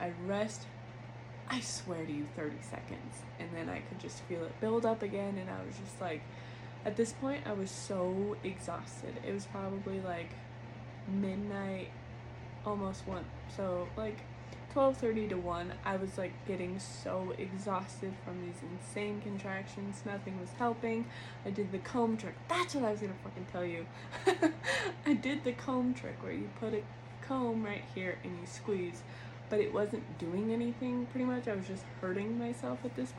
I'd 0.00 0.14
rest, 0.26 0.62
I 1.48 1.60
swear 1.60 2.04
to 2.04 2.12
you, 2.12 2.26
30 2.36 2.56
seconds. 2.62 3.22
And 3.38 3.48
then 3.54 3.68
I 3.68 3.80
could 3.80 3.98
just 3.98 4.20
feel 4.24 4.44
it 4.44 4.60
build 4.60 4.86
up 4.86 5.02
again, 5.02 5.38
and 5.38 5.50
I 5.50 5.64
was 5.66 5.76
just 5.76 6.00
like, 6.00 6.22
at 6.84 6.96
this 6.96 7.12
point, 7.12 7.42
I 7.46 7.52
was 7.52 7.70
so 7.70 8.36
exhausted. 8.44 9.14
It 9.26 9.32
was 9.32 9.46
probably 9.46 10.00
like 10.00 10.30
midnight, 11.08 11.90
almost 12.64 13.06
one. 13.06 13.24
So 13.56 13.88
like 13.96 14.18
12:30 14.74 15.30
to 15.30 15.34
1, 15.34 15.72
I 15.84 15.96
was 15.96 16.18
like 16.18 16.32
getting 16.46 16.78
so 16.78 17.34
exhausted 17.38 18.14
from 18.24 18.40
these 18.44 18.60
insane 18.62 19.20
contractions. 19.20 20.02
Nothing 20.04 20.38
was 20.40 20.50
helping. 20.58 21.06
I 21.44 21.50
did 21.50 21.72
the 21.72 21.78
comb 21.78 22.16
trick. 22.16 22.34
That's 22.48 22.74
what 22.74 22.84
I 22.84 22.92
was 22.92 23.00
to 23.00 23.08
fucking 23.24 23.46
tell 23.50 23.64
you. 23.64 23.86
I 25.06 25.14
did 25.14 25.44
the 25.44 25.52
comb 25.52 25.94
trick 25.94 26.22
where 26.22 26.32
you 26.32 26.48
put 26.60 26.74
a 26.74 26.82
comb 27.28 27.64
right 27.64 27.84
here 27.94 28.18
and 28.24 28.32
you 28.40 28.46
squeeze, 28.46 29.02
but 29.50 29.60
it 29.60 29.72
wasn't 29.72 30.18
doing 30.18 30.52
anything 30.52 31.06
pretty 31.06 31.24
much. 31.24 31.46
I 31.46 31.54
was 31.54 31.66
just 31.66 31.84
hurting 32.00 32.38
myself 32.38 32.78
at 32.84 32.96
this. 32.96 33.12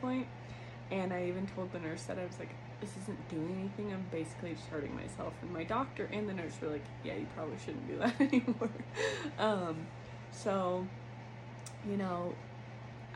And 0.90 1.12
I 1.12 1.26
even 1.26 1.46
told 1.46 1.72
the 1.72 1.78
nurse 1.78 2.02
that 2.04 2.18
I 2.18 2.24
was 2.24 2.38
like, 2.38 2.50
this 2.80 2.90
isn't 3.02 3.28
doing 3.28 3.56
anything. 3.60 3.92
I'm 3.92 4.04
basically 4.10 4.54
just 4.54 4.66
hurting 4.68 4.94
myself. 4.94 5.34
And 5.42 5.52
my 5.52 5.64
doctor 5.64 6.08
and 6.12 6.28
the 6.28 6.34
nurse 6.34 6.52
were 6.60 6.68
like, 6.68 6.84
yeah, 7.04 7.14
you 7.14 7.26
probably 7.36 7.56
shouldn't 7.64 7.86
do 7.86 7.98
that 7.98 8.20
anymore. 8.20 8.70
um, 9.38 9.76
so, 10.32 10.86
you 11.88 11.96
know, 11.96 12.34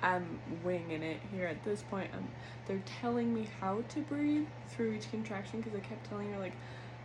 I'm 0.02 0.38
winging 0.62 1.02
it 1.02 1.18
here 1.32 1.46
at 1.46 1.64
this 1.64 1.82
point. 1.82 2.10
I'm, 2.14 2.28
they're 2.66 2.82
telling 3.00 3.34
me 3.34 3.48
how 3.60 3.82
to 3.88 4.00
breathe 4.00 4.46
through 4.68 4.92
each 4.92 5.10
contraction 5.10 5.60
because 5.60 5.74
I 5.74 5.80
kept 5.80 6.08
telling 6.08 6.32
her, 6.32 6.38
like, 6.38 6.54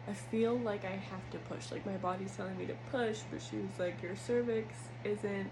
I 0.09 0.13
feel 0.13 0.57
like 0.57 0.85
I 0.85 0.95
have 0.95 1.29
to 1.31 1.37
push. 1.37 1.71
Like, 1.71 1.85
my 1.85 1.97
body's 1.97 2.35
telling 2.35 2.57
me 2.57 2.65
to 2.65 2.75
push, 2.91 3.19
but 3.31 3.41
she 3.41 3.57
was 3.57 3.77
like, 3.77 4.01
your 4.01 4.15
cervix 4.15 4.73
isn't 5.03 5.51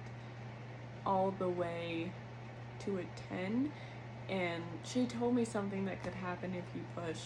all 1.05 1.33
the 1.37 1.47
way 1.47 2.11
to 2.79 2.97
a 2.97 3.03
10 3.29 3.71
and 4.29 4.63
she 4.83 5.05
told 5.05 5.33
me 5.33 5.45
something 5.45 5.85
that 5.85 6.03
could 6.03 6.13
happen 6.13 6.53
if 6.53 6.65
you 6.75 6.81
push 6.95 7.19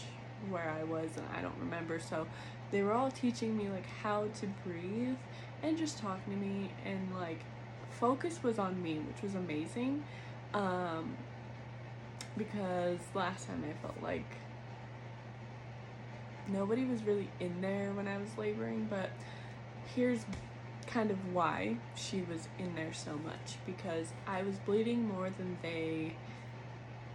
where 0.50 0.69
I 0.79 0.83
was 0.83 1.09
and 1.17 1.25
I 1.35 1.41
don't 1.41 1.57
remember 1.59 2.00
so 2.00 2.27
they 2.71 2.83
were 2.83 2.93
all 2.93 3.11
teaching 3.11 3.57
me 3.57 3.69
like 3.69 3.88
how 3.88 4.27
to 4.39 4.47
breathe 4.65 5.17
and 5.63 5.77
just 5.77 5.97
talking 5.97 6.33
to 6.33 6.39
me 6.39 6.69
and 6.85 7.13
like 7.19 7.39
focus 7.89 8.41
was 8.43 8.59
on 8.59 8.81
me 8.81 9.00
which 9.00 9.21
was 9.23 9.35
amazing 9.35 10.03
um 10.53 11.15
because 12.38 13.00
last 13.13 13.47
time 13.47 13.63
I 13.67 13.73
felt 13.81 14.01
like 14.01 14.38
nobody 16.48 16.86
was 16.86 17.03
really 17.03 17.29
in 17.39 17.62
there 17.62 17.91
when 17.93 18.07
I 18.07 18.17
was 18.17 18.29
laboring 18.38 18.88
but 18.89 19.10
here's 19.95 20.25
kind 20.88 21.12
of 21.12 21.33
why 21.33 21.77
she 21.95 22.21
was 22.29 22.48
in 22.60 22.75
there 22.75 22.93
so 22.93 23.13
much 23.17 23.57
because 23.65 24.07
I 24.27 24.43
was 24.43 24.55
bleeding 24.57 25.07
more 25.07 25.29
than 25.29 25.57
they 25.62 26.15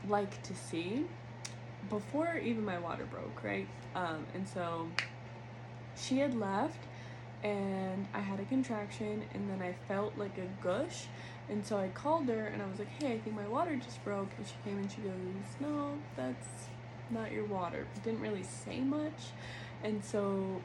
like 0.09 0.43
to 0.45 0.55
see 0.55 1.05
before 1.89 2.37
even 2.37 2.65
my 2.65 2.79
water 2.79 3.05
broke, 3.05 3.43
right? 3.45 3.69
Um, 3.95 4.27
and 4.35 4.49
so 4.49 4.89
she 5.97 6.19
had 6.19 6.35
left 6.35 6.79
and 7.45 8.07
I 8.15 8.21
had 8.21 8.41
a 8.41 8.45
contraction 8.45 9.25
and 9.35 9.49
then 9.51 9.63
I 9.63 9.75
felt 9.87 10.17
like 10.17 10.39
a 10.39 10.65
gush. 10.65 11.07
And 11.49 11.65
so 11.65 11.77
I 11.77 11.89
called 11.89 12.29
her 12.29 12.47
and 12.47 12.63
I 12.63 12.67
was 12.67 12.79
like, 12.79 12.89
hey, 13.01 13.13
I 13.13 13.19
think 13.19 13.37
my 13.37 13.47
water 13.47 13.77
just 13.77 14.03
broke. 14.05 14.31
And 14.37 14.47
she 14.47 14.55
came 14.65 14.79
and 14.79 14.91
she 14.91 15.01
goes, 15.03 15.13
no, 15.61 15.93
that's 16.17 16.69
not 17.11 17.33
your 17.33 17.45
water. 17.45 17.87
didn't 18.05 18.21
really 18.21 18.43
say 18.43 18.81
much. 18.81 19.33
And 19.83 20.05
so 20.05 20.63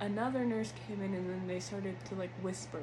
another 0.00 0.44
nurse 0.44 0.72
came 0.86 1.02
in 1.02 1.14
and 1.14 1.28
then 1.28 1.46
they 1.46 1.60
started 1.60 1.96
to 2.06 2.14
like 2.14 2.30
whisper. 2.42 2.82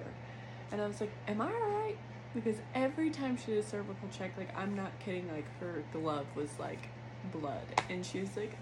And 0.71 0.81
I 0.81 0.87
was 0.87 0.99
like, 0.99 1.11
am 1.27 1.41
I 1.41 1.51
alright? 1.51 1.97
because 2.33 2.57
every 2.75 3.09
time 3.09 3.37
she 3.37 3.47
did 3.47 3.63
a 3.63 3.67
cervical 3.67 4.07
check, 4.09 4.31
like 4.37 4.55
I'm 4.55 4.75
not 4.75 4.91
kidding, 4.99 5.27
like 5.33 5.45
her 5.59 5.83
glove 5.91 6.27
was 6.35 6.49
like 6.59 6.89
blood, 7.31 7.65
and 7.89 8.05
she 8.05 8.19
was 8.19 8.35
like, 8.37 8.55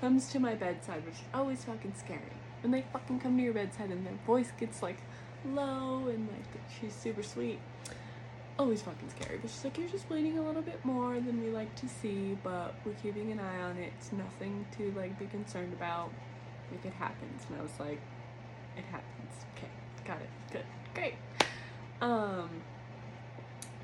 comes 0.00 0.30
to 0.32 0.40
my 0.40 0.54
bedside, 0.54 1.04
which 1.04 1.16
is 1.16 1.20
always 1.34 1.64
fucking 1.64 1.94
scary. 1.96 2.22
When 2.62 2.72
they 2.72 2.84
fucking 2.92 3.20
come 3.20 3.36
to 3.36 3.42
your 3.42 3.52
bedside 3.52 3.90
and 3.90 4.06
their 4.06 4.18
voice 4.26 4.50
gets 4.58 4.82
like 4.82 4.98
low 5.44 6.08
and 6.08 6.28
like 6.28 6.62
she's 6.80 6.94
super 6.94 7.22
sweet, 7.22 7.58
always 8.58 8.82
fucking 8.82 9.10
scary. 9.10 9.38
But 9.40 9.50
she's 9.50 9.64
like, 9.64 9.78
you're 9.78 9.88
just 9.88 10.08
bleeding 10.08 10.38
a 10.38 10.42
little 10.42 10.62
bit 10.62 10.84
more 10.84 11.14
than 11.14 11.42
we 11.42 11.50
like 11.50 11.74
to 11.76 11.88
see, 11.88 12.36
but 12.42 12.74
we're 12.84 12.94
keeping 12.94 13.32
an 13.32 13.40
eye 13.40 13.60
on 13.60 13.76
it. 13.76 13.92
It's 13.98 14.12
nothing 14.12 14.66
to 14.76 14.92
like 14.96 15.18
be 15.18 15.26
concerned 15.26 15.72
about. 15.72 16.10
Like 16.70 16.84
it 16.84 16.92
happens, 16.92 17.42
and 17.48 17.58
I 17.58 17.62
was 17.62 17.80
like, 17.80 18.00
it 18.76 18.84
happens. 18.90 19.32
Okay, 19.56 19.70
got 20.04 20.20
it. 20.20 20.28
Good, 20.52 20.66
great. 20.94 21.14
Um 22.00 22.48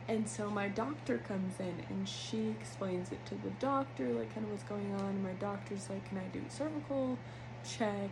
and 0.06 0.28
so 0.28 0.50
my 0.50 0.68
doctor 0.68 1.18
comes 1.18 1.58
in 1.58 1.74
and 1.88 2.06
she 2.06 2.50
explains 2.50 3.10
it 3.10 3.24
to 3.26 3.34
the 3.36 3.50
doctor, 3.58 4.08
like 4.08 4.34
kind 4.34 4.44
of 4.44 4.52
what's 4.52 4.64
going 4.64 4.94
on. 4.96 5.06
And 5.06 5.22
my 5.22 5.32
doctor's 5.32 5.88
like, 5.88 6.06
Can 6.08 6.18
I 6.18 6.26
do 6.32 6.42
a 6.46 6.50
cervical 6.50 7.18
check? 7.64 8.10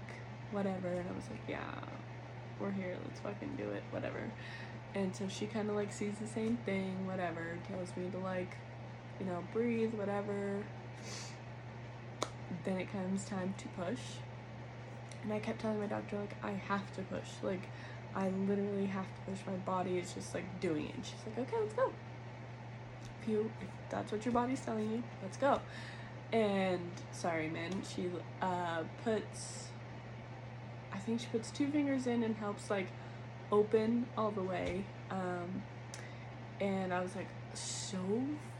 Whatever. 0.53 0.89
And 0.89 1.09
I 1.09 1.13
was 1.13 1.29
like, 1.31 1.43
Yeah, 1.47 1.61
we're 2.59 2.71
here, 2.71 2.97
let's 3.07 3.21
fucking 3.21 3.57
do 3.57 3.69
it, 3.71 3.83
whatever. 3.91 4.21
And 4.95 5.15
so 5.15 5.27
she 5.29 5.47
kind 5.47 5.71
of 5.71 5.77
like 5.77 5.93
sees 5.93 6.15
the 6.21 6.27
same 6.27 6.59
thing, 6.67 7.07
whatever, 7.07 7.59
tells 7.69 7.97
me 7.97 8.11
to 8.11 8.19
like, 8.19 8.57
you 9.19 9.27
know, 9.27 9.43
breathe, 9.53 9.95
whatever. 9.95 10.63
Then 12.65 12.79
it 12.79 12.93
comes 12.93 13.25
time 13.25 13.55
to 13.59 13.69
push. 13.69 14.01
And 15.23 15.33
I 15.33 15.39
kept 15.39 15.61
telling 15.61 15.79
my 15.79 15.87
doctor, 15.87 16.19
like, 16.19 16.35
I 16.43 16.51
have 16.51 16.93
to 16.97 17.03
push. 17.03 17.29
Like, 17.43 17.63
I 18.15 18.29
literally 18.29 18.87
have 18.87 19.07
to 19.07 19.31
push 19.31 19.41
my 19.47 19.55
body. 19.55 19.99
It's 19.99 20.13
just 20.13 20.35
like 20.35 20.61
doing 20.61 20.87
it. 20.89 20.95
And 20.95 21.07
she's 21.07 21.15
like, 21.27 21.39
okay, 21.49 21.57
let's 21.61 21.75
go. 21.75 21.93
If 23.23 23.29
you, 23.29 23.51
if 23.61 23.69
that's 23.89 24.11
what 24.11 24.25
your 24.25 24.35
body's 24.35 24.61
telling 24.61 24.91
you, 24.91 25.03
let's 25.23 25.37
go. 25.37 25.61
And 26.33 26.91
sorry, 27.13 27.49
man, 27.49 27.83
she 27.95 28.11
uh, 28.41 28.83
puts, 29.05 29.69
I 30.93 30.99
think 30.99 31.21
she 31.21 31.27
puts 31.27 31.51
two 31.51 31.69
fingers 31.69 32.07
in 32.07 32.23
and 32.23 32.37
helps 32.37 32.69
like 32.69 32.89
open 33.53 34.07
all 34.17 34.31
the 34.31 34.43
way. 34.43 34.85
Um, 35.11 35.63
and 36.61 36.93
I 36.93 37.01
was 37.01 37.15
like 37.15 37.29
so 37.55 37.99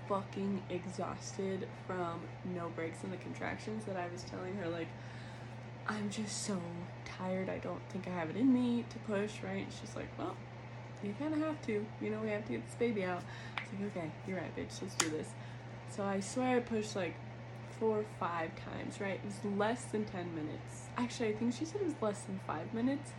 fucking 0.09 0.63
exhausted 0.69 1.67
from 1.87 2.21
no 2.55 2.69
breaks 2.77 3.03
in 3.03 3.11
the 3.11 3.17
contractions 3.17 3.85
that 3.87 3.97
I 3.97 4.07
was 4.13 4.23
telling 4.25 4.55
her 4.57 4.69
like 4.69 4.89
I'm 5.89 6.11
just 6.11 6.45
so 6.45 6.61
tired. 7.05 7.49
I 7.49 7.59
don't 7.59 7.81
think 7.91 8.07
I 8.07 8.11
have 8.11 8.31
it 8.31 8.37
in 8.37 8.53
me 8.53 8.85
to 8.89 8.99
push, 9.01 9.43
right? 9.43 9.67
She's 9.81 9.97
like, 9.97 10.07
well, 10.17 10.37
you 11.03 11.15
kind 11.19 11.35
of 11.35 11.41
have 11.41 11.61
to. 11.67 11.85
You 12.01 12.11
know, 12.11 12.21
we 12.21 12.31
have 12.31 12.45
to 12.47 12.53
get 12.53 12.65
this 12.65 12.77
baby 12.77 13.05
out. 13.05 13.23
It's 13.57 13.73
like, 13.73 13.97
okay, 13.97 14.11
you're 14.27 14.37
right, 14.37 14.57
bitch. 14.57 14.81
Let's 14.81 14.95
do 14.95 15.09
this. 15.11 15.29
So 15.91 16.05
I 16.05 16.21
swear 16.21 16.59
I 16.59 16.61
pushed 16.61 16.95
like 16.95 17.15
four 17.81 17.99
or 17.99 18.05
five 18.21 18.51
times, 18.65 19.01
right? 19.01 19.15
It 19.15 19.25
was 19.25 19.59
less 19.59 19.85
than 19.87 20.05
10 20.05 20.35
minutes. 20.35 20.87
Actually, 20.97 21.31
I 21.31 21.33
think 21.35 21.55
she 21.55 21.65
said 21.65 21.81
it 21.81 21.87
was 21.87 21.95
less 22.01 22.21
than 22.23 22.39
five 22.47 22.73
minutes 22.73 23.11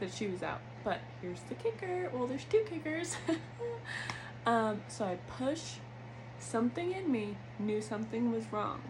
that 0.00 0.12
she 0.12 0.26
was 0.26 0.42
out. 0.42 0.60
But 0.82 1.00
here's 1.20 1.40
the 1.42 1.54
kicker. 1.54 2.10
Well, 2.12 2.26
there's 2.26 2.44
two 2.44 2.64
kickers. 2.68 3.16
um, 4.46 4.82
so 4.88 5.04
I 5.04 5.16
push. 5.38 5.74
Something 6.38 6.92
in 6.92 7.12
me 7.12 7.36
knew 7.58 7.82
something 7.82 8.32
was 8.32 8.50
wrong 8.50 8.80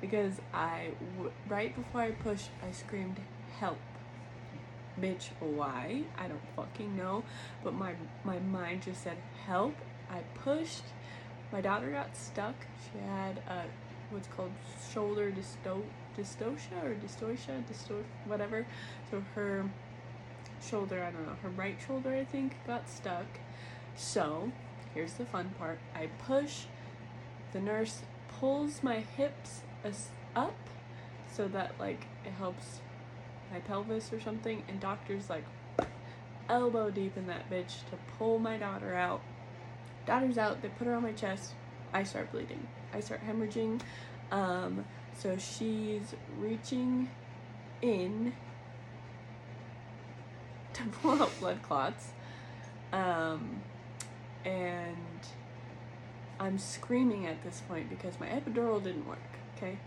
because 0.00 0.34
I, 0.54 0.90
right 1.48 1.74
before 1.74 2.02
I 2.02 2.10
pushed, 2.12 2.50
I 2.66 2.70
screamed, 2.70 3.18
help. 3.58 3.78
Bitch, 5.00 5.28
why? 5.40 6.04
I 6.16 6.28
don't 6.28 6.40
fucking 6.54 6.96
know. 6.96 7.24
But 7.64 7.74
my, 7.74 7.94
my 8.24 8.38
mind 8.38 8.82
just 8.82 9.02
said, 9.02 9.16
help. 9.46 9.74
I 10.10 10.20
pushed. 10.36 10.84
My 11.52 11.60
daughter 11.60 11.90
got 11.90 12.16
stuck. 12.16 12.54
She 12.84 12.98
had 13.00 13.38
a, 13.48 13.64
what's 14.10 14.28
called 14.28 14.52
shoulder 14.92 15.32
dysto- 15.32 15.82
dystocia 16.16 16.82
or 16.82 16.94
dystocia, 16.94 17.62
distor- 17.70 18.04
whatever. 18.26 18.66
So 19.10 19.22
her 19.34 19.68
shoulder, 20.62 21.02
I 21.02 21.10
don't 21.10 21.26
know, 21.26 21.36
her 21.42 21.50
right 21.50 21.76
shoulder, 21.86 22.14
I 22.14 22.24
think, 22.24 22.56
got 22.66 22.88
stuck. 22.88 23.26
So, 23.96 24.52
here's 24.94 25.14
the 25.14 25.24
fun 25.24 25.54
part. 25.58 25.78
I 25.94 26.06
push 26.26 26.64
the 27.52 27.60
nurse 27.60 28.02
pulls 28.28 28.82
my 28.82 28.96
hips 28.96 29.62
up 30.34 30.54
so 31.32 31.48
that 31.48 31.72
like 31.78 32.06
it 32.24 32.32
helps 32.32 32.80
my 33.52 33.60
pelvis 33.60 34.12
or 34.12 34.20
something 34.20 34.62
and 34.68 34.80
doctors 34.80 35.30
like 35.30 35.44
elbow 36.48 36.90
deep 36.90 37.16
in 37.16 37.26
that 37.26 37.48
bitch 37.50 37.80
to 37.90 37.96
pull 38.18 38.38
my 38.38 38.56
daughter 38.56 38.94
out 38.94 39.22
daughter's 40.06 40.38
out 40.38 40.60
they 40.60 40.68
put 40.68 40.86
her 40.86 40.94
on 40.94 41.02
my 41.02 41.12
chest 41.12 41.54
i 41.92 42.02
start 42.02 42.30
bleeding 42.32 42.66
i 42.92 43.00
start 43.00 43.20
hemorrhaging 43.26 43.80
um, 44.32 44.84
so 45.16 45.36
she's 45.38 46.14
reaching 46.38 47.08
in 47.80 48.32
to 50.76 50.82
pull 51.02 51.22
out 51.22 51.30
blood 51.40 51.62
clots 51.62 52.08
um, 52.92 53.62
and 54.44 54.96
I'm 56.38 56.58
screaming 56.58 57.26
at 57.26 57.42
this 57.42 57.62
point 57.68 57.88
because 57.88 58.18
my 58.20 58.26
epidural 58.26 58.82
didn't 58.82 59.06
work, 59.06 59.18
okay? 59.56 59.78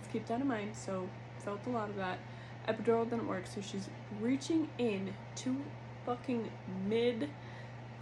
Let's 0.00 0.12
keep 0.12 0.26
that 0.26 0.40
in 0.40 0.46
mind. 0.46 0.74
So, 0.74 1.08
felt 1.44 1.60
a 1.66 1.70
lot 1.70 1.90
of 1.90 1.96
that. 1.96 2.18
Epidural 2.68 3.08
didn't 3.08 3.28
work, 3.28 3.46
so 3.46 3.60
she's 3.60 3.88
reaching 4.20 4.68
in 4.78 5.14
to 5.36 5.56
fucking 6.06 6.50
mid 6.86 7.28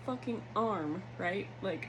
fucking 0.05 0.43
arm, 0.55 1.03
right? 1.19 1.49
Like, 1.63 1.89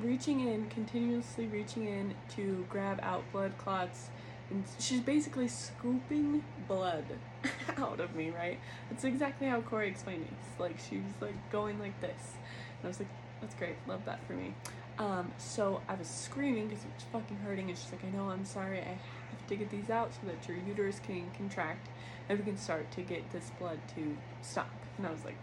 reaching 0.00 0.46
in, 0.46 0.68
continuously 0.68 1.46
reaching 1.46 1.86
in 1.86 2.14
to 2.36 2.64
grab 2.70 3.00
out 3.02 3.24
blood 3.32 3.56
clots. 3.58 4.10
And 4.50 4.64
she's 4.78 5.00
basically 5.00 5.48
scooping 5.48 6.42
blood 6.66 7.04
out 7.76 8.00
of 8.00 8.14
me, 8.14 8.30
right? 8.30 8.58
That's 8.90 9.04
exactly 9.04 9.46
how 9.46 9.60
Corey 9.60 9.88
explained 9.88 10.22
it. 10.22 10.32
It's 10.32 10.60
like 10.60 10.78
she 10.78 10.96
was 10.98 11.12
like 11.20 11.52
going 11.52 11.78
like 11.78 12.00
this. 12.00 12.32
And 12.78 12.84
I 12.84 12.88
was 12.88 12.98
like, 12.98 13.08
that's 13.40 13.54
great, 13.54 13.76
love 13.86 14.04
that 14.06 14.26
for 14.26 14.32
me. 14.32 14.54
Um, 14.98 15.30
so 15.38 15.80
I 15.88 15.94
was 15.94 16.08
screaming 16.08 16.68
because 16.68 16.84
it 16.84 16.90
was 16.94 17.04
fucking 17.12 17.36
hurting, 17.36 17.68
and 17.68 17.78
she's 17.78 17.92
like, 17.92 18.04
I 18.04 18.10
know, 18.10 18.30
I'm 18.30 18.44
sorry, 18.44 18.80
I 18.80 18.98
have 19.30 19.46
to 19.48 19.56
get 19.56 19.70
these 19.70 19.90
out 19.90 20.12
so 20.12 20.20
that 20.26 20.48
your 20.48 20.56
uterus 20.66 21.00
can 21.06 21.30
contract 21.36 21.88
and 22.28 22.38
we 22.38 22.44
can 22.44 22.56
start 22.56 22.90
to 22.92 23.02
get 23.02 23.30
this 23.30 23.50
blood 23.58 23.78
to 23.94 24.16
stop. 24.42 24.70
And 24.96 25.06
I 25.06 25.10
was 25.10 25.24
like, 25.24 25.36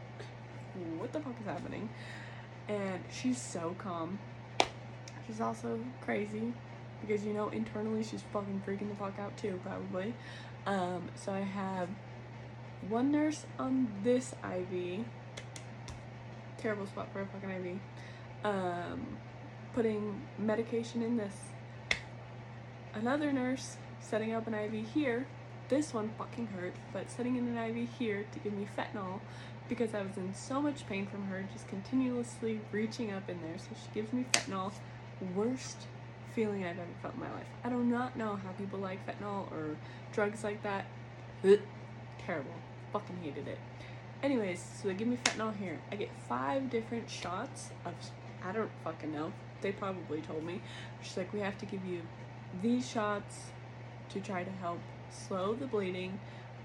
what 0.98 1.14
the 1.14 1.20
fuck 1.20 1.36
is 1.40 1.46
happening? 1.46 1.90
And 2.68 3.04
she's 3.12 3.42
so 3.42 3.76
calm. 3.78 4.20
She's 5.26 5.42
also 5.42 5.80
crazy 6.02 6.54
because 7.02 7.25
you 7.25 7.34
know 7.34 7.50
internally 7.50 8.04
she's 8.04 8.24
fucking 8.34 8.62
freaking 8.68 8.90
the 8.90 8.96
fuck 8.96 9.18
out 9.20 9.36
too, 9.38 9.60
probably. 9.64 10.14
Um, 10.66 11.10
so 11.16 11.32
I 11.32 11.42
have 11.42 11.90
one 12.90 13.12
nurse 13.12 13.46
on 13.60 13.88
this 14.04 14.34
IV. 14.44 15.06
Terrible 16.58 16.88
spot 16.88 17.08
for 17.14 17.22
a 17.22 17.25
fucking 17.28 17.50
IV. 17.50 17.80
Um, 18.44 19.18
putting 19.74 20.22
medication 20.38 21.02
in 21.02 21.18
this. 21.18 21.36
Another 22.94 23.32
nurse 23.32 23.78
setting 24.00 24.34
up 24.34 24.48
an 24.48 24.54
IV 24.54 24.88
here. 24.94 25.28
This 25.68 25.94
one 25.94 26.12
fucking 26.18 26.48
hurt, 26.48 26.75
but 26.94 27.10
setting 27.10 27.38
in 27.38 27.48
an 27.48 27.58
IV 27.58 27.90
here 27.98 28.25
to 28.32 28.40
give 28.40 28.54
me 28.54 28.68
fentanyl 28.78 29.20
because 29.68 29.96
I 29.96 30.02
was 30.02 30.16
in 30.18 30.34
so 30.34 30.62
much 30.62 30.88
pain 30.88 31.08
from 31.08 31.25
her 31.25 31.44
just 31.52 31.68
continuously 31.68 32.62
reaching 32.72 33.12
up 33.12 33.30
in 33.30 33.42
there. 33.42 33.58
So 33.58 33.70
she 33.74 33.90
gives 33.94 34.14
me 34.14 34.25
fentanyl. 34.32 34.72
Worst 35.34 35.88
feeling 36.36 36.65
I've 36.65 36.77
ever 36.77 36.88
felt 37.01 37.15
in 37.15 37.22
my 37.22 37.32
life. 37.32 37.48
I 37.63 37.70
do 37.70 37.84
not 37.84 38.18
know 38.18 38.36
how 38.36 38.51
people 38.51 38.80
like 38.80 39.00
fentanyl 39.08 39.51
or 39.51 39.77
drugs 40.12 40.44
like 40.44 40.62
that. 40.63 40.86
Ugh. 41.44 41.60
Terrible. 42.25 42.54
Fucking 42.92 43.18
hated 43.24 43.48
it. 43.48 43.58
Anyways, 44.22 44.63
so 44.82 44.88
they 44.88 44.94
give 44.94 45.08
me 45.08 45.18
fentanyl 45.24 45.56
here. 45.56 45.80
I 45.92 45.96
get 45.96 46.10
five 46.27 46.70
different 46.70 47.10
shots 47.10 47.70
of 47.86 47.94
I 48.44 48.51
don't 48.51 48.72
fucking 48.84 49.12
know 49.12 49.32
they 49.62 49.72
probably 49.72 50.22
told 50.22 50.44
me. 50.44 50.62
She's 51.01 51.18
like, 51.18 51.34
we 51.34 51.39
have 51.39 51.58
to 51.58 51.65
give 51.65 51.84
you 51.86 52.01
these 52.62 52.88
shots 52.88 53.46
to 54.10 54.20
try 54.20 54.44
to 54.44 54.51
help 54.51 54.80
slow 55.10 55.56
the 55.56 55.65
bleeding 55.65 56.20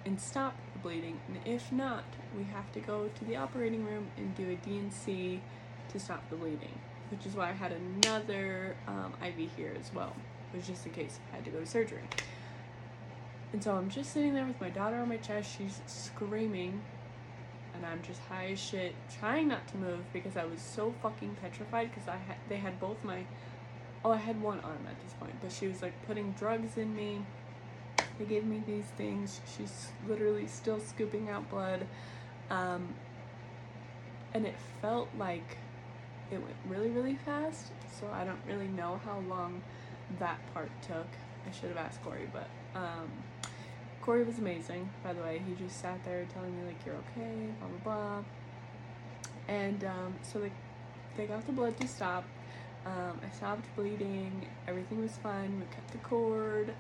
and 0.04 0.20
stop 0.20 0.54
the 0.74 0.78
bleeding. 0.80 1.20
And 1.28 1.38
if 1.46 1.72
not, 1.72 2.04
we 2.36 2.44
have 2.44 2.70
to 2.72 2.80
go 2.80 3.08
to 3.18 3.24
the 3.24 3.36
operating 3.36 3.84
room 3.84 4.08
and 4.16 4.34
do 4.34 4.50
a 4.50 4.56
D&C 4.56 5.40
to 5.88 5.98
stop 5.98 6.28
the 6.28 6.36
bleeding. 6.36 6.78
Which 7.10 7.26
is 7.26 7.34
why 7.34 7.50
I 7.50 7.52
had 7.52 7.72
another 7.72 8.76
um, 8.86 9.14
IV 9.24 9.50
here 9.56 9.74
as 9.78 9.92
well. 9.92 10.14
Was 10.54 10.66
just 10.66 10.84
in 10.86 10.92
case 10.92 11.18
I 11.32 11.36
had 11.36 11.44
to 11.44 11.50
go 11.50 11.60
to 11.60 11.66
surgery. 11.66 12.02
And 13.52 13.62
so 13.62 13.74
I'm 13.74 13.88
just 13.88 14.12
sitting 14.12 14.34
there 14.34 14.46
with 14.46 14.60
my 14.60 14.70
daughter 14.70 14.96
on 14.96 15.08
my 15.08 15.16
chest. 15.16 15.56
She's 15.56 15.80
screaming 15.86 16.82
and 17.80 17.90
I'm 17.90 18.02
just 18.02 18.20
high 18.28 18.50
as 18.52 18.60
shit, 18.60 18.94
trying 19.18 19.48
not 19.48 19.66
to 19.68 19.76
move 19.78 20.00
because 20.12 20.36
I 20.36 20.44
was 20.44 20.60
so 20.60 20.92
fucking 21.02 21.36
petrified 21.40 21.90
because 21.90 22.08
I 22.08 22.16
had 22.16 22.36
they 22.48 22.56
had 22.56 22.78
both 22.78 23.02
my 23.02 23.24
oh 24.04 24.12
I 24.12 24.16
had 24.16 24.40
one 24.40 24.60
arm 24.60 24.86
at 24.86 25.00
this 25.02 25.14
point, 25.14 25.34
but 25.40 25.50
she 25.50 25.66
was 25.66 25.80
like 25.80 25.94
putting 26.06 26.32
drugs 26.32 26.76
in 26.76 26.94
me. 26.94 27.24
They 28.18 28.26
gave 28.26 28.44
me 28.44 28.62
these 28.66 28.84
things. 28.98 29.40
She's 29.56 29.88
literally 30.06 30.46
still 30.46 30.78
scooping 30.78 31.30
out 31.30 31.48
blood, 31.48 31.86
um, 32.50 32.88
and 34.34 34.46
it 34.46 34.56
felt 34.82 35.08
like 35.18 35.56
it 36.30 36.40
went 36.42 36.56
really 36.68 36.90
really 36.90 37.16
fast. 37.24 37.66
So 37.98 38.06
I 38.12 38.24
don't 38.24 38.40
really 38.46 38.68
know 38.68 39.00
how 39.04 39.20
long 39.28 39.62
that 40.18 40.38
part 40.54 40.70
took. 40.82 41.06
I 41.46 41.50
should 41.52 41.68
have 41.68 41.78
asked 41.78 42.02
Corey, 42.02 42.28
but 42.32 42.48
um, 42.74 43.10
Corey 44.02 44.24
was 44.24 44.38
amazing, 44.38 44.88
by 45.04 45.12
the 45.12 45.22
way. 45.22 45.42
He 45.46 45.54
just 45.62 45.80
sat 45.80 46.02
there 46.04 46.26
telling 46.32 46.58
me, 46.58 46.66
like, 46.66 46.84
you're 46.84 46.94
okay, 46.96 47.48
blah, 47.58 47.68
blah, 47.68 47.94
blah. 47.94 48.24
And 49.48 49.84
um, 49.84 50.14
so 50.22 50.38
they, 50.38 50.52
they 51.16 51.26
got 51.26 51.46
the 51.46 51.52
blood 51.52 51.78
to 51.80 51.88
stop. 51.88 52.24
Um, 52.86 53.20
I 53.22 53.34
stopped 53.36 53.64
bleeding. 53.76 54.46
Everything 54.66 55.02
was 55.02 55.12
fine. 55.18 55.60
We 55.60 55.66
cut 55.66 55.86
the 55.92 55.98
cord. 55.98 56.72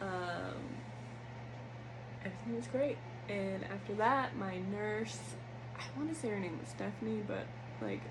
Um, 0.00 0.54
everything 2.24 2.56
was 2.56 2.66
great. 2.68 2.96
And 3.28 3.64
after 3.64 3.94
that, 3.94 4.36
my 4.36 4.58
nurse, 4.70 5.18
I 5.76 5.82
want 5.96 6.14
to 6.14 6.20
say 6.20 6.28
her 6.28 6.38
name 6.38 6.58
was 6.60 6.68
Stephanie, 6.68 7.22
but 7.26 7.46
like, 7.80 8.02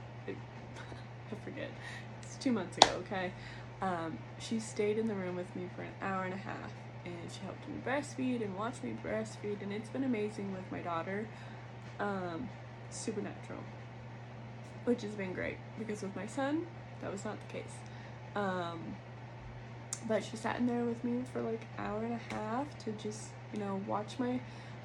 I 1.32 1.46
forget. 1.46 1.70
It's 2.22 2.36
two 2.38 2.52
months 2.52 2.78
ago, 2.78 2.90
okay? 3.06 3.32
Um, 3.82 4.18
she 4.40 4.60
stayed 4.60 4.98
in 4.98 5.08
the 5.08 5.16
room 5.16 5.36
with 5.36 5.56
me 5.56 5.70
for 5.76 5.82
an 5.82 5.94
hour 6.02 6.24
and 6.24 6.34
a 6.34 6.38
half 6.38 6.72
and 7.06 7.32
she 7.32 7.40
helped 7.44 7.68
me 7.68 7.76
breastfeed 7.86 8.44
and 8.44 8.56
watch 8.56 8.84
me 8.84 8.96
breastfeed 9.04 9.62
and 9.62 9.72
it's 9.74 9.90
been 9.90 10.04
amazing 10.04 10.52
with 10.52 10.70
my 10.72 10.80
daughter 10.80 11.28
um, 12.00 12.50
supernatural 12.90 13.60
which 14.84 15.02
has 15.02 15.12
been 15.12 15.34
great 15.34 15.58
because 15.80 16.02
with 16.02 16.16
my 16.16 16.28
son 16.28 16.66
that 17.02 17.12
was 17.12 17.26
not 17.26 17.38
the 17.48 17.54
case 17.54 17.74
um, 18.36 18.96
but 20.08 20.24
she 20.24 20.38
sat 20.38 20.58
in 20.58 20.68
there 20.68 20.86
with 20.86 21.04
me 21.04 21.24
for 21.32 21.42
like 21.42 21.62
an 21.78 21.86
hour 21.86 22.04
and 22.04 22.14
a 22.14 22.36
half 22.36 22.78
to 22.80 22.92
just 22.94 23.30
you 23.54 23.60
know 23.60 23.82
watch 23.88 24.20
my 24.20 24.40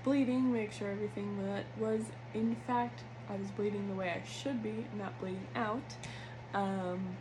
bleeding 0.04 0.52
make 0.52 0.72
sure 0.72 0.90
everything 0.90 1.38
that 1.44 1.64
was 1.78 2.02
in 2.35 2.56
fact 2.66 3.02
i 3.28 3.37
was 3.37 3.50
bleeding 3.50 3.88
the 3.88 3.94
way 3.94 4.11
i 4.11 4.26
should 4.26 4.62
be 4.62 4.87
not 4.96 5.18
bleeding 5.20 5.46
out 5.54 5.96
um, 6.54 7.16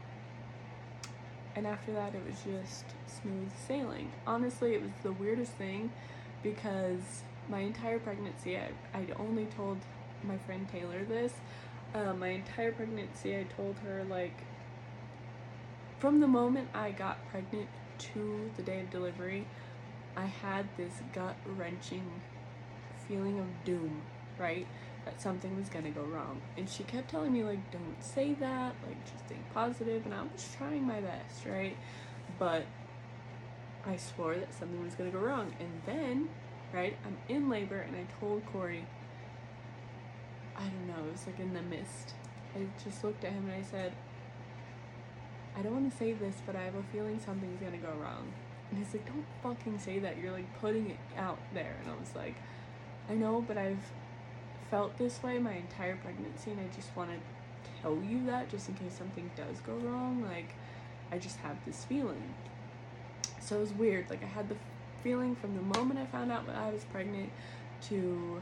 and 1.56 1.66
after 1.66 1.94
that 1.94 2.14
it 2.16 2.22
was 2.26 2.36
just 2.44 2.86
smooth 3.22 3.50
sailing. 3.68 4.12
Honestly 4.28 4.74
it 4.76 4.82
was 4.82 4.92
the 5.04 5.12
weirdest 5.12 5.54
thing 5.54 5.92
because 6.44 7.24
my 7.50 7.60
entire 7.60 8.00
pregnancy 8.00 8.58
I, 8.58 8.70
i'd 8.96 9.14
only 9.20 9.46
told 9.46 9.78
my 10.24 10.38
friend 10.38 10.68
taylor 10.72 11.04
this. 11.06 11.34
Uh, 11.94 12.14
my 12.14 12.30
entire 12.30 12.72
pregnancy 12.72 13.36
i 13.38 13.44
told 13.56 13.78
her 13.80 14.04
like 14.10 14.44
from 16.00 16.20
the 16.20 16.28
moment 16.28 16.68
i 16.74 16.92
got 16.92 17.18
pregnant 17.30 17.70
to 17.98 18.52
the 18.58 18.64
day 18.64 18.82
of 18.82 18.90
delivery 18.90 19.48
i 20.18 20.26
had 20.26 20.68
this 20.76 20.92
gut 21.14 21.36
wrenching 21.46 22.22
feeling 23.08 23.40
of 23.40 23.46
doom 23.64 24.02
right 24.38 24.68
something 25.18 25.56
was 25.56 25.70
gonna 25.70 25.92
go 25.92 26.04
wrong. 26.04 26.42
And 26.58 26.70
she 26.70 26.84
kept 26.84 27.10
telling 27.10 27.32
me, 27.32 27.44
like, 27.44 27.72
don't 27.72 28.04
say 28.04 28.34
that, 28.36 28.76
like, 28.86 29.04
just 29.06 29.26
think 29.26 29.42
positive. 29.54 30.06
And 30.06 30.14
I 30.14 30.22
was 30.22 30.50
trying 30.58 30.86
my 30.86 31.02
best, 31.02 31.46
right? 31.46 31.78
But 32.40 32.66
I 33.86 33.98
swore 33.98 34.36
that 34.36 34.54
something 34.54 34.84
was 34.84 34.96
gonna 34.96 35.12
go 35.12 35.20
wrong. 35.20 35.54
And 35.60 35.82
then, 35.86 36.30
right, 36.74 36.98
I'm 37.06 37.18
in 37.30 37.50
labor 37.50 37.80
and 37.80 37.96
I 37.96 38.06
told 38.20 38.46
Corey, 38.48 38.86
I 40.58 40.64
don't 40.64 40.88
know, 40.88 41.08
it 41.08 41.12
was 41.12 41.28
like 41.28 41.40
in 41.40 41.54
the 41.54 41.62
mist. 41.62 42.14
I 42.56 42.66
just 42.84 43.04
looked 43.04 43.24
at 43.24 43.32
him 43.32 43.46
and 43.50 43.54
I 43.54 43.62
said, 43.62 43.94
I 45.58 45.62
don't 45.62 45.74
want 45.74 45.92
to 45.92 45.98
say 45.98 46.14
this, 46.14 46.36
but 46.46 46.56
I 46.56 46.64
have 46.64 46.76
a 46.76 46.84
feeling 46.92 47.20
something's 47.20 47.62
gonna 47.62 47.78
go 47.78 47.94
wrong. 48.02 48.32
And 48.70 48.80
he's 48.80 48.94
like, 48.94 49.06
don't 49.06 49.26
fucking 49.44 49.80
say 49.80 50.00
that. 50.00 50.18
You're 50.18 50.32
like 50.32 50.60
putting 50.60 50.90
it 50.90 50.98
out 51.18 51.40
there. 51.54 51.76
And 51.84 51.92
I 51.92 52.00
was 52.00 52.14
like, 52.16 52.36
I 53.10 53.14
know, 53.14 53.44
but 53.48 53.58
I've 53.58 53.84
felt 54.70 54.98
this 54.98 55.22
way 55.22 55.40
my 55.40 55.54
entire 55.54 55.96
pregnancy 55.98 56.52
and 56.52 56.60
I 56.60 56.76
just 56.76 56.96
want 56.96 57.12
to 57.12 57.82
tell 57.82 57.96
you 58.04 58.26
that 58.26 58.50
just 58.50 58.70
in 58.70 58.76
case 58.76 58.98
something 58.98 59.30
does 59.36 59.60
go 59.60 59.74
wrong. 59.74 60.24
Like, 60.24 60.56
I 61.12 61.18
just 61.18 61.38
have 61.38 61.58
this 61.66 61.86
feeling. 61.86 62.34
So 63.42 63.58
it 63.58 63.62
was 63.62 63.74
weird. 63.74 64.10
Like, 64.10 64.24
I 64.24 64.28
had 64.28 64.50
the 64.50 64.56
feeling 65.04 65.36
from 65.36 65.56
the 65.56 65.62
moment 65.62 66.00
I 66.00 66.06
found 66.08 66.32
out 66.32 66.48
that 66.48 66.56
I 66.56 66.72
was 66.72 66.84
pregnant 66.86 67.30
to 67.90 68.42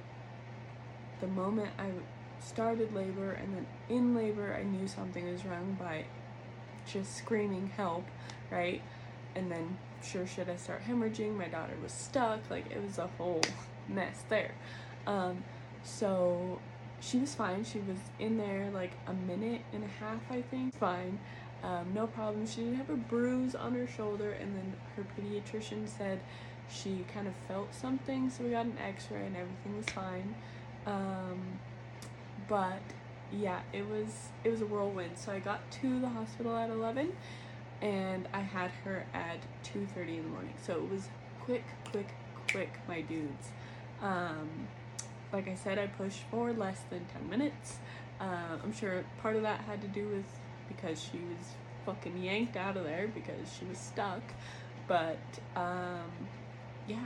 the 1.20 1.28
moment 1.28 1.70
I 1.78 1.92
started 2.40 2.94
labor 2.94 3.32
and 3.32 3.56
then 3.56 3.66
in 3.90 4.16
labor 4.16 4.56
I 4.58 4.64
knew 4.64 4.88
something 4.88 5.30
was 5.32 5.46
wrong 5.46 5.78
by 5.80 6.06
just 6.92 7.18
screaming 7.18 7.72
help, 7.76 8.06
right? 8.50 8.82
And 9.36 9.52
then 9.52 9.78
sure 10.04 10.28
should 10.28 10.50
I 10.50 10.56
start 10.56 10.84
hemorrhaging? 10.84 11.38
My 11.38 11.48
daughter 11.48 11.74
was 11.82 11.92
stuck. 11.92 12.50
Like 12.50 12.72
it 12.72 12.82
was 12.84 12.98
a 12.98 13.08
whole 13.18 13.42
mess 13.88 14.24
there. 14.30 14.52
Um, 15.08 15.44
so 15.84 16.60
she 17.00 17.20
was 17.20 17.36
fine. 17.36 17.64
She 17.64 17.80
was 17.80 17.98
in 18.20 18.38
there 18.38 18.70
like 18.74 18.92
a 19.08 19.14
minute 19.14 19.62
and 19.74 19.84
a 19.84 19.88
half, 19.88 20.22
I 20.32 20.42
think. 20.42 20.76
Fine. 20.76 21.20
Um, 21.64 21.94
no 21.94 22.08
problem. 22.08 22.46
She 22.48 22.62
didn't 22.62 22.76
have 22.76 22.90
a 22.90 22.96
bruise 22.96 23.56
on 23.56 23.74
her 23.76 23.88
shoulder, 23.88 24.32
and 24.32 24.56
then 24.56 24.74
her 24.96 25.06
pediatrician 25.18 25.88
said 25.88 26.20
she 26.70 27.06
kind 27.14 27.28
of 27.28 27.34
felt 27.48 27.74
something, 27.74 28.30
so 28.30 28.44
we 28.44 28.52
got 28.52 28.66
an 28.66 28.78
x 28.78 29.08
ray 29.12 29.26
and 29.26 29.36
everything 29.36 29.78
was 29.78 29.86
fine. 29.88 30.36
Um, 30.86 31.60
but 32.48 32.82
yeah, 33.32 33.62
it 33.72 33.88
was 33.88 34.30
it 34.44 34.50
was 34.50 34.62
a 34.62 34.66
whirlwind. 34.66 35.18
So 35.18 35.32
I 35.32 35.40
got 35.40 35.70
to 35.72 36.00
the 36.00 36.10
hospital 36.10 36.56
at 36.56 36.70
11 36.70 37.14
and 37.82 38.28
I 38.34 38.40
had 38.40 38.72
her 38.84 39.06
at 39.14 39.40
2:30 39.64 40.18
in 40.18 40.24
the 40.24 40.30
morning. 40.30 40.54
So 40.66 40.74
it 40.76 40.90
was 40.90 41.10
quick, 41.42 41.64
quick, 41.92 42.08
quick, 42.50 42.80
my 42.88 43.02
dudes. 43.02 43.50
Um, 44.02 44.68
like 45.34 45.48
I 45.48 45.56
said, 45.56 45.80
I 45.80 45.88
pushed 45.88 46.22
for 46.30 46.54
less 46.54 46.82
than 46.90 47.06
10 47.06 47.30
minutes. 47.30 47.80
Uh, 48.22 48.58
I'm 48.64 48.72
sure 48.72 49.04
part 49.22 49.36
of 49.36 49.42
that 49.42 49.62
had 49.62 49.82
to 49.82 49.88
do 49.88 50.08
with 50.08 50.26
because 50.68 51.02
she 51.02 51.18
was 51.18 51.56
fucking 51.86 52.24
yanked 52.24 52.56
out 52.56 52.78
of 52.78 52.84
there 52.84 53.08
because 53.08 53.52
she 53.58 53.66
was 53.66 53.78
stuck. 53.78 54.22
But 54.88 55.18
um, 55.56 56.12
yeah, 56.88 57.06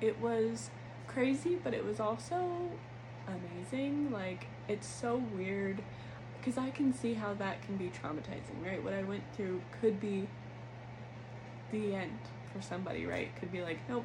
it 0.00 0.20
was 0.20 0.70
crazy, 1.06 1.56
but 1.62 1.72
it 1.72 1.84
was 1.84 2.00
also 2.00 2.70
amazing. 3.26 4.10
Like, 4.10 4.46
it's 4.66 4.86
so 4.86 5.22
weird 5.36 5.80
because 6.38 6.58
I 6.58 6.70
can 6.70 6.92
see 6.92 7.14
how 7.14 7.34
that 7.34 7.62
can 7.62 7.76
be 7.76 7.90
traumatizing, 7.90 8.64
right? 8.64 8.82
What 8.82 8.92
I 8.92 9.02
went 9.04 9.22
through 9.34 9.60
could 9.80 10.00
be 10.00 10.28
the 11.70 11.94
end 11.94 12.18
for 12.52 12.62
somebody, 12.62 13.06
right? 13.06 13.34
Could 13.38 13.52
be 13.52 13.62
like, 13.62 13.78
nope, 13.88 14.04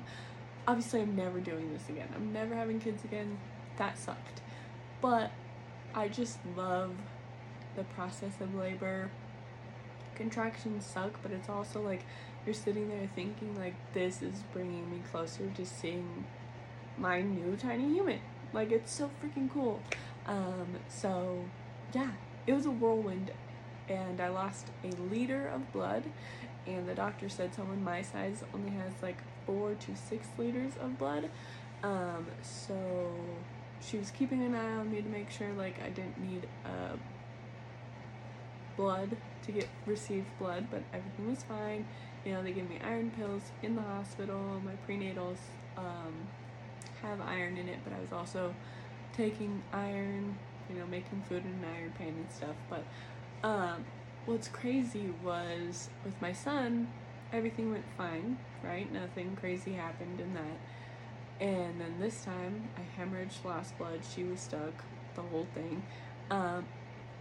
obviously 0.68 1.02
I'm 1.02 1.16
never 1.16 1.40
doing 1.40 1.74
this 1.74 1.90
again. 1.90 2.10
I'm 2.16 2.34
never 2.34 2.56
having 2.56 2.80
kids 2.80 3.04
again. 3.04 3.38
That 3.78 3.98
sucked. 3.98 4.42
But 5.02 5.32
I 5.94 6.08
just 6.08 6.40
love 6.56 6.92
the 7.76 7.84
process 7.84 8.34
of 8.40 8.56
labor. 8.56 9.10
Contractions 10.16 10.86
suck, 10.86 11.20
but 11.22 11.32
it's 11.32 11.50
also 11.50 11.82
like 11.82 12.06
you're 12.46 12.54
sitting 12.54 12.90
there 12.90 13.10
thinking 13.16 13.58
like 13.58 13.76
this 13.94 14.22
is 14.22 14.44
bringing 14.52 14.90
me 14.92 15.02
closer 15.12 15.50
to 15.50 15.66
seeing 15.66 16.26
my 16.98 17.22
new 17.22 17.56
tiny 17.56 17.94
human. 17.94 18.20
Like 18.52 18.72
it's 18.72 18.92
so 18.92 19.10
freaking 19.22 19.52
cool. 19.52 19.82
Um, 20.28 20.78
so 20.88 21.46
yeah, 21.94 22.12
it 22.46 22.54
was 22.54 22.66
a 22.66 22.72
whirlwind 22.72 23.32
and 23.90 24.22
I 24.22 24.30
lost 24.30 24.68
a 24.84 24.88
liter 25.12 25.48
of 25.48 25.72
blood 25.74 26.04
and 26.66 26.88
the 26.88 26.96
doctor 26.96 27.28
said 27.28 27.54
someone 27.54 27.84
my 27.84 28.02
size 28.02 28.44
only 28.54 28.72
has 28.72 28.94
like 29.02 29.18
four 29.46 29.74
to 29.74 29.96
six 29.96 30.28
liters 30.38 30.74
of 30.80 30.98
blood. 30.98 31.30
Um, 31.84 32.28
so 32.42 33.12
she 33.86 33.98
was 33.98 34.12
keeping 34.12 34.42
an 34.44 34.56
eye 34.56 34.74
on 34.74 34.92
me 34.92 35.02
to 35.02 35.10
make 35.10 35.30
sure 35.30 35.52
like 35.54 35.82
I 35.84 35.90
didn't 35.90 36.18
need 36.20 36.48
uh, 36.66 36.96
blood 38.78 39.18
to 39.46 39.52
get 39.52 39.68
receive 39.86 40.26
blood, 40.40 40.68
but 40.72 40.82
everything 40.94 41.30
was 41.30 41.44
fine. 41.44 41.86
You 42.26 42.34
know, 42.34 42.44
they 42.44 42.54
gave 42.54 42.70
me 42.70 42.80
iron 42.84 43.12
pills 43.12 43.42
in 43.62 43.76
the 43.76 43.82
hospital. 43.82 44.62
My 44.64 44.74
prenatals 44.88 45.38
um, 45.78 46.28
have 47.02 47.20
iron 47.22 47.58
in 47.58 47.68
it, 47.68 47.80
but 47.84 47.94
I 47.94 48.00
was 48.00 48.12
also 48.14 48.54
taking 49.14 49.62
iron, 49.74 50.38
you 50.70 50.78
know, 50.80 50.86
making 50.86 51.24
food 51.28 51.44
in 51.46 51.52
an 51.52 51.66
iron 51.76 51.92
pan 51.98 52.08
and 52.10 52.32
stuff. 52.32 52.56
But 52.70 52.84
um, 53.44 53.86
what's 54.26 54.48
crazy 54.48 55.12
was 55.24 55.90
with 56.06 56.20
my 56.22 56.32
son, 56.32 56.88
everything 57.34 57.72
went 57.72 57.86
fine, 57.98 58.38
right? 58.64 58.92
Nothing 58.92 59.36
crazy 59.40 59.74
happened 59.74 60.20
in 60.22 60.34
that. 60.36 60.58
And 61.44 61.82
then 61.82 62.00
this 62.00 62.24
time, 62.24 62.70
I 62.78 63.02
hemorrhaged, 63.02 63.44
lost 63.44 63.78
blood, 63.78 64.00
she 64.16 64.24
was 64.24 64.40
stuck, 64.40 64.82
the 65.14 65.24
whole 65.24 65.46
thing. 65.54 65.84
Um, 66.32 66.66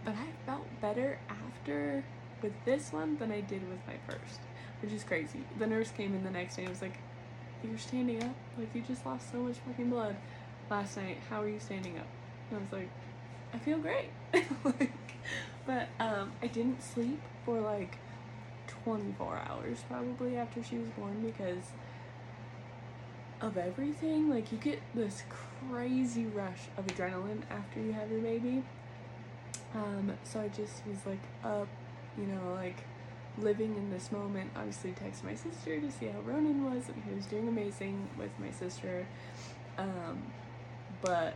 but 0.05 0.13
I 0.13 0.27
felt 0.45 0.65
better 0.79 1.19
after 1.27 2.05
with 2.41 2.53
this 2.63 2.93
one 2.93 3.17
than 3.17 3.33
I 3.33 3.41
did 3.41 3.69
with 3.69 3.79
my 3.85 3.95
first, 4.07 4.39
which 4.81 4.93
is 4.93 5.03
crazy. 5.03 5.41
The 5.59 5.67
nurse 5.67 5.91
came 5.91 6.15
in 6.15 6.23
the 6.23 6.31
next 6.31 6.55
day 6.55 6.61
and 6.61 6.69
was 6.69 6.81
like, 6.81 6.99
You're 7.65 7.77
standing 7.77 8.23
up? 8.23 8.33
Like, 8.57 8.73
you 8.73 8.81
just 8.87 9.05
lost 9.05 9.29
so 9.29 9.39
much 9.39 9.57
fucking 9.67 9.89
blood 9.89 10.15
last 10.69 10.95
night. 10.95 11.17
How 11.29 11.41
are 11.41 11.49
you 11.49 11.59
standing 11.59 11.97
up? 11.97 12.07
And 12.49 12.59
I 12.59 12.61
was 12.61 12.71
like, 12.71 12.89
I 13.53 13.59
feel 13.59 13.77
great. 13.77 14.09
like, 14.63 14.93
but 15.65 15.89
um, 15.99 16.31
I 16.41 16.47
didn't 16.47 16.81
sleep 16.81 17.19
for 17.43 17.59
like 17.59 17.97
24 18.85 19.41
hours 19.49 19.79
probably 19.89 20.37
after 20.37 20.63
she 20.63 20.77
was 20.77 20.87
born 20.91 21.21
because 21.21 21.73
of 23.43 23.57
everything. 23.57 24.29
Like, 24.29 24.51
you 24.51 24.57
get 24.57 24.79
this 24.95 25.23
crazy 25.69 26.25
rush 26.25 26.69
of 26.77 26.87
adrenaline 26.87 27.41
after 27.51 27.79
you 27.81 27.91
have 27.91 28.09
your 28.09 28.21
baby. 28.21 28.63
Um, 29.75 30.13
so 30.23 30.39
I 30.39 30.47
just 30.47 30.85
was 30.87 31.05
like 31.05 31.21
up, 31.43 31.67
you 32.17 32.25
know, 32.25 32.53
like 32.53 32.85
living 33.37 33.75
in 33.75 33.89
this 33.91 34.11
moment. 34.11 34.51
Obviously, 34.55 34.91
texted 34.91 35.25
my 35.25 35.35
sister 35.35 35.79
to 35.79 35.91
see 35.91 36.07
how 36.07 36.19
Ronan 36.21 36.63
was, 36.63 36.87
and 36.87 37.03
he 37.07 37.13
was 37.13 37.25
doing 37.25 37.47
amazing 37.47 38.07
with 38.17 38.31
my 38.39 38.51
sister. 38.51 39.05
Um, 39.77 40.23
but 41.01 41.35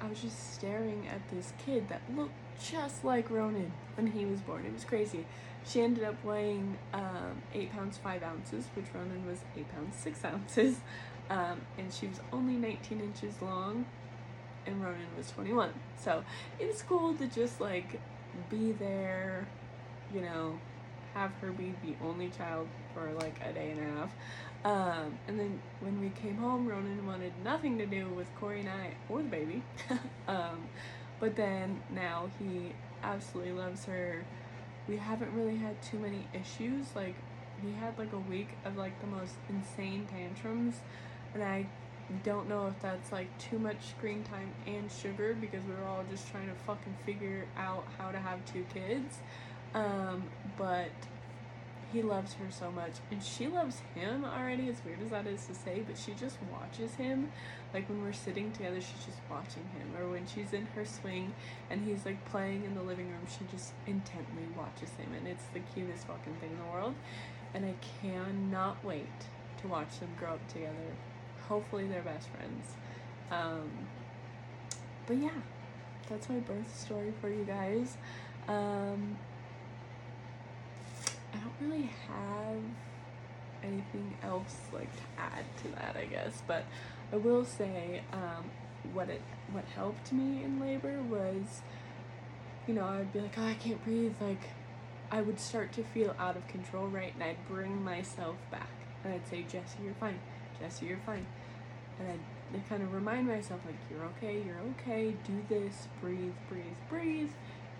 I 0.00 0.06
was 0.06 0.20
just 0.20 0.54
staring 0.54 1.08
at 1.08 1.20
this 1.30 1.52
kid 1.64 1.88
that 1.88 2.00
looked 2.16 2.32
just 2.70 3.04
like 3.04 3.28
Ronan 3.30 3.72
when 3.96 4.06
he 4.06 4.24
was 4.24 4.40
born. 4.40 4.64
It 4.64 4.72
was 4.72 4.84
crazy. 4.84 5.26
She 5.64 5.80
ended 5.80 6.04
up 6.04 6.22
weighing 6.24 6.76
um, 6.92 7.42
8 7.54 7.72
pounds 7.72 7.98
5 7.98 8.22
ounces, 8.22 8.66
which 8.74 8.86
Ronan 8.94 9.26
was 9.26 9.38
8 9.56 9.72
pounds 9.74 9.96
6 9.96 10.24
ounces. 10.24 10.80
Um, 11.30 11.60
and 11.78 11.92
she 11.92 12.08
was 12.08 12.20
only 12.32 12.54
19 12.54 13.00
inches 13.00 13.40
long, 13.40 13.86
and 14.66 14.82
Ronan 14.82 15.06
was 15.16 15.30
21. 15.30 15.72
So 15.98 16.24
it 16.58 16.66
was 16.66 16.82
cool 16.82 17.14
to 17.14 17.26
just 17.26 17.60
like 17.60 18.00
be 18.50 18.72
there, 18.72 19.46
you 20.12 20.20
know, 20.20 20.58
have 21.14 21.32
her 21.40 21.52
be 21.52 21.74
the 21.84 21.94
only 22.04 22.28
child 22.30 22.68
for 22.94 23.12
like 23.12 23.38
a 23.44 23.52
day 23.52 23.70
and 23.70 23.80
a 23.80 24.00
half. 24.00 24.12
Um, 24.64 25.18
and 25.26 25.38
then 25.38 25.60
when 25.80 26.00
we 26.00 26.10
came 26.10 26.36
home, 26.36 26.66
Ronan 26.66 27.04
wanted 27.06 27.32
nothing 27.42 27.78
to 27.78 27.86
do 27.86 28.08
with 28.08 28.26
Corey 28.38 28.60
and 28.60 28.68
I 28.68 28.94
or 29.08 29.18
the 29.22 29.28
baby. 29.28 29.62
um, 30.28 30.68
but 31.18 31.36
then 31.36 31.82
now 31.90 32.30
he 32.38 32.72
absolutely 33.02 33.52
loves 33.52 33.84
her. 33.86 34.24
We 34.88 34.96
haven't 34.96 35.32
really 35.32 35.56
had 35.56 35.80
too 35.82 35.98
many 35.98 36.26
issues. 36.32 36.86
Like, 36.94 37.14
he 37.62 37.72
had 37.72 37.98
like 37.98 38.12
a 38.12 38.18
week 38.18 38.48
of 38.64 38.76
like 38.76 39.00
the 39.00 39.06
most 39.06 39.34
insane 39.48 40.06
tantrums, 40.10 40.80
and 41.34 41.42
I 41.42 41.66
don't 42.24 42.48
know 42.48 42.66
if 42.66 42.80
that's 42.80 43.12
like 43.12 43.26
too 43.38 43.58
much 43.58 43.90
screen 43.90 44.24
time 44.24 44.52
and 44.66 44.90
sugar 44.90 45.36
because 45.40 45.62
we 45.64 45.74
were 45.74 45.84
all 45.84 46.04
just 46.10 46.30
trying 46.30 46.48
to 46.48 46.54
fucking 46.66 46.96
figure 47.06 47.46
out 47.56 47.84
how 47.98 48.10
to 48.10 48.18
have 48.18 48.44
two 48.52 48.64
kids. 48.74 49.18
Um, 49.74 50.24
but 50.58 50.90
he 51.92 52.02
loves 52.02 52.34
her 52.34 52.50
so 52.50 52.70
much 52.70 52.92
and 53.10 53.22
she 53.22 53.46
loves 53.46 53.80
him 53.94 54.24
already 54.24 54.68
as 54.68 54.76
weird 54.84 55.00
as 55.02 55.10
that 55.10 55.26
is 55.26 55.46
to 55.46 55.54
say 55.54 55.82
but 55.86 55.96
she 55.98 56.12
just 56.12 56.36
watches 56.52 56.94
him. 56.94 57.30
Like 57.74 57.88
when 57.88 58.02
we're 58.02 58.12
sitting 58.12 58.52
together 58.52 58.80
she's 58.80 59.04
just 59.04 59.18
watching 59.30 59.64
him. 59.76 59.94
Or 59.98 60.10
when 60.10 60.26
she's 60.26 60.52
in 60.52 60.66
her 60.74 60.84
swing 60.84 61.34
and 61.70 61.86
he's 61.86 62.04
like 62.06 62.24
playing 62.26 62.64
in 62.64 62.74
the 62.74 62.82
living 62.82 63.08
room 63.10 63.26
she 63.28 63.44
just 63.50 63.72
intently 63.86 64.44
watches 64.56 64.90
him 64.90 65.12
and 65.16 65.26
it's 65.26 65.44
the 65.52 65.60
cutest 65.74 66.06
fucking 66.06 66.34
thing 66.40 66.50
in 66.50 66.58
the 66.58 66.72
world. 66.72 66.94
And 67.54 67.66
i 67.66 67.74
cannot 68.00 68.82
wait 68.84 69.06
to 69.60 69.68
watch 69.68 70.00
them 70.00 70.10
grow 70.18 70.30
up 70.30 70.48
together. 70.48 70.96
Hopefully 71.48 71.86
they're 71.86 72.02
best 72.02 72.28
friends. 72.28 72.72
Um, 73.30 73.70
but 75.06 75.18
yeah 75.18 75.30
that's 76.08 76.28
my 76.28 76.38
birth 76.40 76.78
story 76.78 77.12
for 77.20 77.28
you 77.28 77.44
guys. 77.44 77.96
Um, 78.48 79.16
I 81.32 81.38
don't 81.38 81.54
really 81.60 81.90
have 82.08 82.62
anything 83.62 84.16
else 84.22 84.56
like 84.72 84.94
to 84.96 85.02
add 85.18 85.44
to 85.58 85.68
that, 85.68 85.96
I 85.96 86.06
guess. 86.06 86.42
But 86.46 86.64
I 87.12 87.16
will 87.16 87.44
say, 87.44 88.02
um, 88.12 88.50
what 88.92 89.08
it 89.08 89.22
what 89.52 89.64
helped 89.76 90.12
me 90.12 90.42
in 90.42 90.60
labor 90.60 91.00
was, 91.02 91.62
you 92.66 92.74
know, 92.74 92.84
I'd 92.84 93.12
be 93.12 93.20
like, 93.20 93.34
oh, 93.38 93.46
I 93.46 93.54
can't 93.54 93.82
breathe. 93.84 94.14
Like, 94.20 94.50
I 95.10 95.20
would 95.20 95.38
start 95.38 95.72
to 95.74 95.84
feel 95.84 96.14
out 96.18 96.36
of 96.36 96.46
control, 96.48 96.86
right? 96.86 97.12
And 97.14 97.22
I'd 97.22 97.48
bring 97.48 97.82
myself 97.82 98.36
back, 98.50 98.70
and 99.04 99.12
I'd 99.14 99.26
say, 99.28 99.42
Jesse, 99.42 99.78
you're 99.84 99.94
fine. 99.94 100.18
Jesse, 100.60 100.86
you're 100.86 101.00
fine. 101.04 101.26
And 101.98 102.08
I'd, 102.08 102.68
kind 102.68 102.82
of 102.82 102.92
remind 102.92 103.26
myself, 103.26 103.60
like, 103.64 103.76
you're 103.90 104.04
okay, 104.16 104.42
you're 104.46 104.60
okay. 104.80 105.14
Do 105.26 105.42
this. 105.48 105.88
Breathe, 106.02 106.34
breathe, 106.48 106.64
breathe 106.88 107.30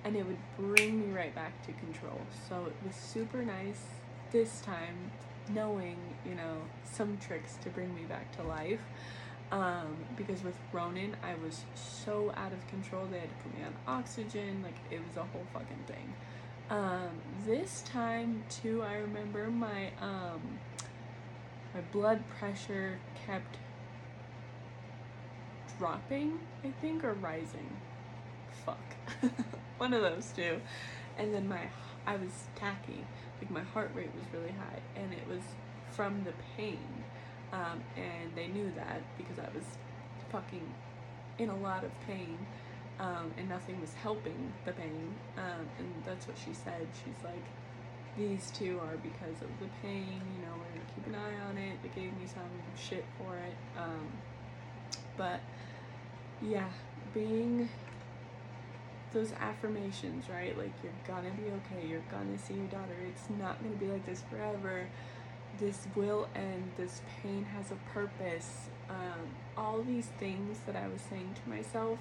and 0.05 0.17
it 0.17 0.27
would 0.27 0.39
bring 0.59 1.01
me 1.01 1.17
right 1.17 1.35
back 1.35 1.65
to 1.67 1.73
control. 1.73 2.21
So 2.49 2.67
it 2.67 2.75
was 2.87 2.95
super 2.95 3.43
nice 3.43 3.83
this 4.31 4.61
time 4.61 5.11
knowing, 5.51 5.97
you 6.27 6.35
know, 6.35 6.57
some 6.85 7.19
tricks 7.19 7.57
to 7.63 7.69
bring 7.71 7.95
me 7.95 8.03
back 8.03 8.35
to 8.37 8.43
life. 8.43 8.81
Um, 9.51 9.97
because 10.17 10.43
with 10.43 10.57
Ronan, 10.73 11.15
I 11.23 11.35
was 11.45 11.65
so 11.75 12.33
out 12.37 12.53
of 12.53 12.67
control. 12.69 13.07
They 13.11 13.19
had 13.19 13.29
to 13.29 13.35
put 13.45 13.59
me 13.59 13.65
on 13.65 13.75
oxygen. 13.87 14.63
Like, 14.63 14.77
it 14.91 15.01
was 15.07 15.17
a 15.19 15.25
whole 15.25 15.45
fucking 15.53 15.85
thing. 15.87 16.15
Um, 16.71 17.11
this 17.45 17.83
time 17.83 18.45
too, 18.49 18.83
I 18.83 18.95
remember 18.95 19.51
my 19.51 19.91
um, 20.01 20.59
my 21.75 21.81
blood 21.93 22.23
pressure 22.39 22.99
kept 23.27 23.57
dropping, 25.79 26.39
I 26.65 26.71
think, 26.81 27.05
or 27.05 27.13
rising. 27.13 27.77
Fuck, 28.65 29.31
one 29.79 29.93
of 29.93 30.03
those 30.03 30.33
two. 30.35 30.61
And 31.19 31.35
then 31.35 31.49
my 31.49 31.69
I 32.07 32.17
was 32.17 32.31
tacky, 32.57 33.05
like 33.41 33.51
my 33.51 33.63
heart 33.63 33.91
rate 33.95 34.11
was 34.15 34.25
really 34.33 34.53
high, 34.53 34.81
and 35.01 35.13
it 35.13 35.27
was 35.29 35.43
from 35.91 36.25
the 36.25 36.33
pain. 36.57 36.79
Um, 37.53 37.83
and 37.97 38.35
they 38.35 38.49
knew 38.49 38.73
that 38.77 39.03
because 39.19 39.39
I 39.39 39.55
was 39.55 39.65
fucking 40.31 40.73
in 41.39 41.51
a 41.51 41.57
lot 41.57 41.85
of 41.85 41.91
pain 42.07 42.39
um, 42.99 43.33
and 43.37 43.49
nothing 43.49 43.81
was 43.81 43.93
helping 43.95 44.53
the 44.65 44.73
pain. 44.73 45.15
Um, 45.37 45.67
and 45.79 45.89
that's 46.05 46.27
what 46.27 46.37
she 46.39 46.55
said. 46.55 46.87
She's 47.05 47.25
like, 47.25 47.45
these 48.17 48.51
two 48.53 48.79
are 48.81 48.97
because 48.99 49.41
of 49.43 49.49
the 49.61 49.69
pain, 49.83 50.21
you 50.37 50.47
know, 50.47 50.53
we're 50.53 50.69
gonna 50.69 50.93
keep 50.95 51.07
an 51.07 51.15
eye 51.15 51.49
on 51.49 51.59
it. 51.59 51.79
They 51.83 51.89
gave 51.89 52.13
me 52.13 52.27
some 52.27 52.43
shit 52.77 53.05
for 53.19 53.37
it. 53.37 53.55
Um, 53.79 54.09
but 55.17 55.41
yeah, 56.43 56.69
being 57.15 57.69
those 59.13 59.33
affirmations, 59.33 60.29
right? 60.29 60.57
Like, 60.57 60.73
you're 60.83 60.93
gonna 61.07 61.31
be 61.31 61.45
okay, 61.45 61.87
you're 61.87 62.03
gonna 62.11 62.39
see 62.39 62.55
your 62.55 62.67
daughter, 62.67 62.97
it's 63.09 63.29
not 63.39 63.63
gonna 63.63 63.77
be 63.77 63.87
like 63.87 64.05
this 64.07 64.23
forever. 64.31 64.87
This 65.59 65.87
will 65.95 66.29
end, 66.35 66.73
this 66.79 67.03
pain 67.23 67.45
has 67.57 67.71
a 67.71 67.77
purpose. 67.91 68.69
Um, 68.89 69.29
all 69.57 69.83
these 69.83 70.07
things 70.19 70.59
that 70.67 70.77
I 70.77 70.89
was 70.89 71.01
saying 71.03 71.35
to 71.45 71.51
myself 71.51 71.99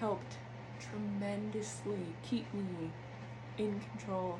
helped 0.00 0.36
tremendously 0.80 2.06
keep 2.22 2.52
me 2.54 2.90
in 3.58 3.80
control 3.90 4.38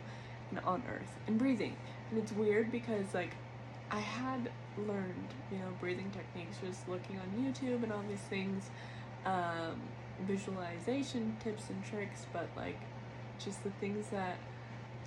and 0.50 0.60
on 0.60 0.82
earth 0.88 1.18
and 1.26 1.38
breathing. 1.38 1.76
And 2.10 2.18
it's 2.18 2.32
weird 2.32 2.72
because 2.72 3.14
like 3.14 3.34
I 3.90 4.00
had 4.00 4.50
learned, 4.78 5.28
you 5.50 5.58
know, 5.58 5.68
breathing 5.80 6.10
techniques 6.10 6.56
just 6.64 6.88
looking 6.88 7.18
on 7.18 7.28
YouTube 7.38 7.82
and 7.82 7.92
all 7.92 8.02
these 8.08 8.18
things, 8.30 8.70
um, 9.26 9.80
visualization 10.20 11.36
tips 11.42 11.70
and 11.70 11.84
tricks, 11.84 12.26
but 12.32 12.48
like 12.56 12.80
just 13.38 13.62
the 13.64 13.70
things 13.80 14.06
that 14.10 14.36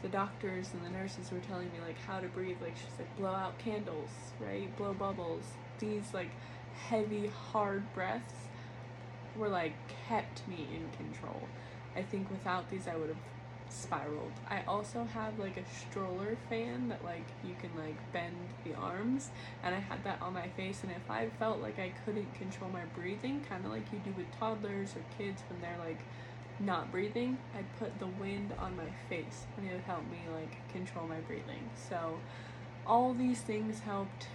the 0.02 0.10
doctors 0.10 0.70
and 0.74 0.86
the 0.86 0.90
nurses 0.90 1.32
were 1.32 1.40
telling 1.40 1.68
me 1.68 1.80
like 1.86 1.98
how 2.06 2.20
to 2.20 2.28
breathe 2.28 2.58
like 2.62 2.76
she's 2.76 3.00
like 3.00 3.18
blow 3.18 3.30
out 3.30 3.58
candles 3.58 4.10
right 4.40 4.76
blow 4.78 4.94
bubbles 4.94 5.44
these 5.80 6.14
like 6.14 6.30
heavy 6.90 7.28
hard 7.28 7.82
breaths 7.94 8.46
were 9.36 9.50
like 9.50 9.74
kept 10.08 10.48
me 10.48 10.68
in 10.74 10.90
control. 10.98 11.42
I 11.96 12.02
think 12.02 12.30
without 12.30 12.70
these 12.70 12.88
I 12.88 12.96
would 12.96 13.10
have 13.10 13.18
spiraled. 13.70 14.32
I 14.50 14.64
also 14.68 15.04
have 15.14 15.38
like 15.40 15.58
a 15.58 15.66
stroller 15.66 16.38
fan 16.50 16.90
that 16.90 17.04
like 17.04 17.26
you 17.44 17.56
can 17.60 17.72
like 17.78 17.98
bend 18.14 18.36
the 18.64 18.74
arms 18.74 19.30
and 19.64 19.76
I 19.76 19.80
had 19.80 20.04
that 20.04 20.22
on 20.22 20.34
my 20.34 20.48
face 20.50 20.82
and 20.84 20.92
if 20.92 21.10
I 21.10 21.30
felt 21.40 21.60
like 21.60 21.80
I 21.80 21.92
couldn't 22.06 22.34
control 22.36 22.70
my 22.70 22.86
breathing, 22.96 23.44
kind 23.50 23.66
of 23.66 23.72
like 23.72 23.92
you 23.92 24.00
do 24.00 24.14
with 24.18 24.28
toddlers 24.40 24.96
or 24.96 25.04
kids 25.18 25.42
when 25.50 25.62
they're 25.62 25.78
like 25.86 26.00
not 26.60 26.92
breathing, 26.92 27.38
I'd 27.58 27.80
put 27.80 27.98
the 28.00 28.08
wind 28.08 28.54
on 28.58 28.78
my 28.78 28.90
face 29.10 29.46
and 29.58 29.68
it 29.68 29.74
would 29.74 29.82
help 29.82 30.04
me 30.10 30.20
like 30.34 30.72
control 30.72 31.08
my 31.08 31.20
breathing. 31.22 31.70
So 31.90 32.20
all 32.88 33.14
these 33.14 33.42
things 33.42 33.80
helped. 33.80 34.28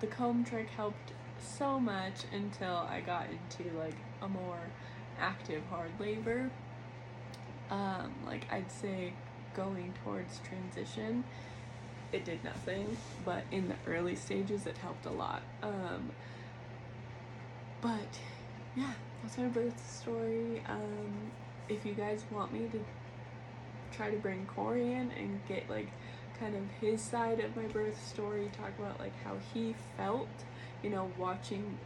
The 0.00 0.06
comb 0.06 0.44
trick 0.44 0.68
helped 0.68 1.12
so 1.38 1.78
much 1.78 2.24
until 2.32 2.76
I 2.76 3.00
got 3.00 3.26
into 3.30 3.76
like 3.78 3.96
a 4.22 4.28
more 4.28 4.60
active 5.18 5.62
hard 5.70 5.90
labor. 5.98 6.50
Um, 7.70 8.14
like 8.26 8.46
I'd 8.50 8.70
say 8.70 9.12
going 9.54 9.94
towards 10.04 10.40
transition, 10.40 11.24
it 12.12 12.24
did 12.24 12.42
nothing, 12.44 12.96
but 13.24 13.44
in 13.50 13.68
the 13.68 13.76
early 13.86 14.14
stages 14.14 14.66
it 14.66 14.78
helped 14.78 15.06
a 15.06 15.10
lot. 15.10 15.42
Um, 15.62 16.10
but 17.80 18.18
yeah, 18.76 18.92
that's 19.22 19.38
my 19.38 19.46
birth 19.46 19.78
story. 19.90 20.62
Um, 20.68 21.30
if 21.68 21.84
you 21.84 21.94
guys 21.94 22.22
want 22.30 22.52
me 22.52 22.68
to 22.72 22.84
try 23.92 24.10
to 24.10 24.16
bring 24.18 24.46
Corey 24.46 24.92
in 24.92 25.10
and 25.12 25.40
get 25.48 25.68
like 25.70 25.88
kind 26.38 26.54
of 26.54 26.62
his 26.80 27.00
side 27.00 27.40
of 27.40 27.56
my 27.56 27.64
birth 27.64 28.00
story, 28.06 28.50
talk 28.58 28.70
about 28.78 28.98
like 29.00 29.12
how 29.24 29.36
he 29.52 29.74
felt, 29.96 30.28
you 30.82 30.90
know, 30.90 31.10
watching 31.18 31.78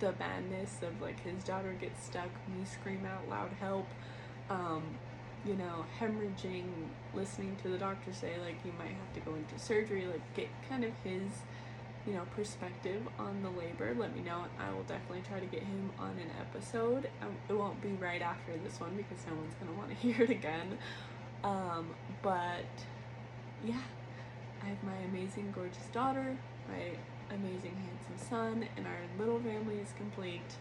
the 0.00 0.12
madness 0.18 0.78
of 0.82 1.00
like 1.00 1.22
his 1.22 1.44
daughter 1.44 1.74
get 1.80 1.92
stuck, 2.02 2.30
me 2.48 2.64
scream 2.64 3.06
out 3.06 3.28
loud 3.28 3.50
help, 3.60 3.86
um, 4.50 4.82
you 5.44 5.54
know, 5.54 5.84
hemorrhaging, 5.98 6.64
listening 7.14 7.56
to 7.62 7.68
the 7.68 7.78
doctor 7.78 8.12
say 8.12 8.34
like 8.44 8.56
you 8.64 8.72
might 8.78 8.92
have 8.92 9.12
to 9.14 9.20
go 9.20 9.34
into 9.34 9.58
surgery, 9.58 10.06
like 10.06 10.22
get 10.34 10.48
kind 10.68 10.84
of 10.84 10.92
his, 11.02 11.30
you 12.06 12.12
know, 12.12 12.22
perspective 12.36 13.02
on 13.18 13.42
the 13.42 13.50
labor. 13.50 13.94
Let 13.98 14.14
me 14.14 14.22
know. 14.22 14.44
I 14.58 14.72
will 14.72 14.84
definitely 14.84 15.22
try 15.28 15.40
to 15.40 15.46
get 15.46 15.62
him 15.62 15.90
on 15.98 16.10
an 16.10 16.30
episode. 16.40 17.08
Um, 17.20 17.36
it 17.48 17.54
won't 17.54 17.80
be 17.82 17.90
right 17.92 18.22
after 18.22 18.52
this 18.64 18.78
one 18.80 18.96
because 18.96 19.24
no 19.26 19.34
one's 19.34 19.54
gonna 19.54 19.76
want 19.76 19.90
to 19.90 19.96
hear 19.96 20.22
it 20.22 20.30
again. 20.30 20.78
Um, 21.42 21.88
but 22.22 22.64
yeah, 23.64 23.80
I 24.62 24.66
have 24.66 24.82
my 24.84 24.96
amazing, 25.10 25.52
gorgeous 25.54 25.86
daughter, 25.92 26.36
my 26.68 27.34
amazing, 27.34 27.74
handsome 27.74 28.28
son, 28.28 28.68
and 28.76 28.86
our 28.86 28.98
little 29.18 29.40
family 29.40 29.78
is 29.78 29.92
complete. 29.96 30.56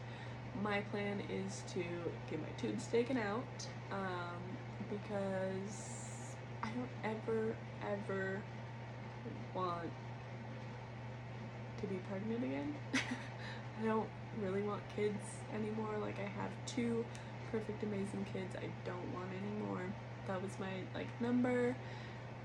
My 0.60 0.82
plan 0.92 1.22
is 1.30 1.64
to 1.74 1.84
get 2.30 2.42
my 2.42 2.50
tubes 2.58 2.86
taken 2.88 3.18
out 3.18 3.44
um, 3.92 4.42
because 4.90 6.36
I 6.62 6.68
don't 6.70 6.90
ever, 7.04 7.56
ever 7.90 8.42
want 9.56 9.90
to 11.80 11.88
be 11.88 11.96
pregnant 12.10 12.44
again. 12.44 12.76
I 13.82 13.86
don't 13.86 14.08
really 14.42 14.62
want 14.62 14.82
kids 14.96 15.24
anymore. 15.54 15.98
Like 16.00 16.20
I 16.20 16.30
have 16.42 16.52
two 16.66 17.06
perfect, 17.52 17.84
amazing 17.84 18.26
kids. 18.32 18.56
I 18.56 18.70
don't 18.86 19.14
want 19.14 19.30
anymore. 19.34 19.86
That 20.28 20.42
was 20.42 20.52
my 20.60 20.72
like 20.94 21.08
number. 21.20 21.76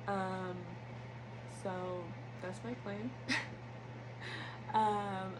Um, 0.08 0.56
so 1.62 1.70
that's 2.40 2.60
my 2.64 2.74
plan. 2.74 3.10
Um, 4.74 5.32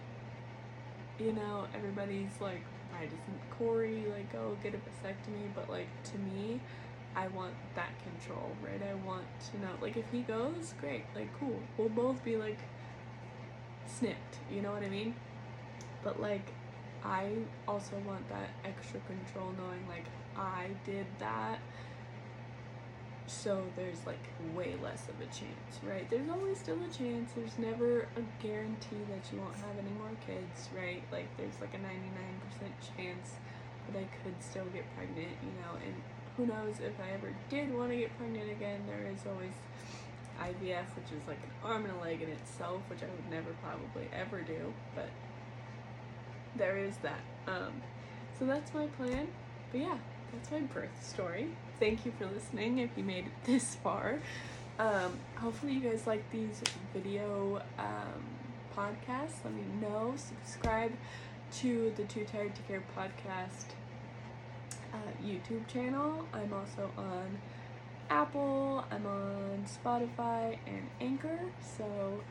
you 1.19 1.33
know, 1.33 1.67
everybody's 1.75 2.41
like, 2.41 2.63
why 2.91 3.05
doesn't 3.05 3.51
Corey 3.59 4.05
like 4.11 4.33
go 4.33 4.57
get 4.63 4.75
a 4.75 4.79
vasectomy? 4.79 5.49
But 5.55 5.71
like 5.71 5.89
to 6.13 6.19
me, 6.19 6.61
I 7.15 7.29
want 7.29 7.55
that 7.75 7.93
control, 8.03 8.51
right? 8.63 8.81
I 8.83 8.95
want 9.07 9.25
to 9.51 9.61
know, 9.61 9.73
like, 9.81 9.97
if 9.97 10.05
he 10.13 10.21
goes, 10.21 10.75
great, 10.79 11.05
like, 11.15 11.29
cool. 11.41 11.59
We'll 11.79 11.89
both 11.89 12.23
be 12.23 12.37
like 12.37 12.59
snipped, 13.87 14.37
you 14.53 14.61
know 14.61 14.73
what 14.73 14.83
I 14.83 14.91
mean? 14.91 15.15
But 16.05 16.21
like, 16.21 16.53
I 17.03 17.31
also 17.67 17.97
want 18.07 18.29
that 18.29 18.51
extra 18.65 19.01
control, 19.01 19.53
knowing 19.57 19.87
like 19.89 20.05
I 20.37 20.69
did 20.85 21.07
that 21.19 21.59
so 23.27 23.63
there's 23.77 24.05
like 24.07 24.23
way 24.55 24.75
less 24.83 25.09
of 25.09 25.21
a 25.21 25.27
chance, 25.27 25.83
right? 25.83 26.09
There's 26.09 26.29
always 26.29 26.59
still 26.59 26.79
a 26.79 26.93
chance. 26.93 27.33
There's 27.35 27.59
never 27.59 28.09
a 28.17 28.23
guarantee 28.43 29.03
that 29.11 29.33
you 29.33 29.41
won't 29.41 29.57
have 29.57 29.77
any 29.79 29.91
more 29.99 30.11
kids, 30.27 30.69
right? 30.77 31.03
Like 31.11 31.27
there's 31.37 31.61
like 31.61 31.75
a 31.75 31.79
99% 31.79 31.87
chance 32.97 33.35
that 33.87 33.99
I 33.99 34.07
could 34.23 34.35
still 34.41 34.67
get 34.73 34.85
pregnant, 34.97 35.35
you 35.43 35.53
know, 35.61 35.79
and 35.85 35.95
who 36.37 36.47
knows 36.47 36.77
if 36.81 36.99
I 37.01 37.15
ever 37.15 37.35
did 37.49 37.75
want 37.75 37.91
to 37.91 37.97
get 37.97 38.17
pregnant 38.19 38.51
again, 38.51 38.83
there 38.87 39.11
is 39.13 39.21
always 39.27 39.55
IVF, 40.41 40.87
which 40.95 41.11
is 41.11 41.27
like 41.27 41.39
an 41.43 41.51
arm 41.65 41.85
and 41.85 41.95
a 41.97 42.01
leg 42.01 42.23
in 42.23 42.29
itself, 42.29 42.83
which 42.89 43.03
I 43.03 43.07
would 43.07 43.31
never 43.31 43.51
probably 43.63 44.09
ever 44.13 44.43
do, 44.43 44.73
but 44.95 45.09
there 46.57 46.77
is 46.77 46.97
that. 46.99 47.21
Um, 47.47 47.83
so 48.39 48.45
that's 48.45 48.73
my 48.75 48.87
plan. 48.87 49.29
But 49.73 49.81
yeah, 49.81 49.99
that's 50.33 50.51
my 50.51 50.61
birth 50.61 51.05
story. 51.05 51.49
Thank 51.79 52.07
you 52.07 52.13
for 52.19 52.27
listening 52.27 52.79
if 52.79 52.91
you 52.97 53.05
made 53.05 53.27
it 53.27 53.33
this 53.45 53.77
far. 53.77 54.21
Um, 54.79 55.19
hopefully 55.37 55.73
you 55.73 55.81
guys 55.81 56.07
like 56.07 56.31
these 56.31 56.63
video 56.93 57.63
um, 57.79 58.25
podcasts. 58.77 59.45
Let 59.45 59.55
me 59.55 59.63
know. 59.81 60.15
Subscribe 60.17 60.93
to 61.59 61.93
the 61.97 62.05
Too 62.05 62.25
Tired 62.25 62.55
to 62.55 62.63
Care 62.63 62.83
podcast 62.97 63.73
uh, 64.93 65.25
YouTube 65.25 65.67
channel. 65.67 66.27
I'm 66.33 66.53
also 66.53 66.91
on 66.97 67.39
Apple, 68.11 68.85
I'm 68.91 69.07
on 69.07 69.65
Spotify 69.67 70.59
and 70.67 70.89
Anchor, 71.01 71.41
so 71.61 72.23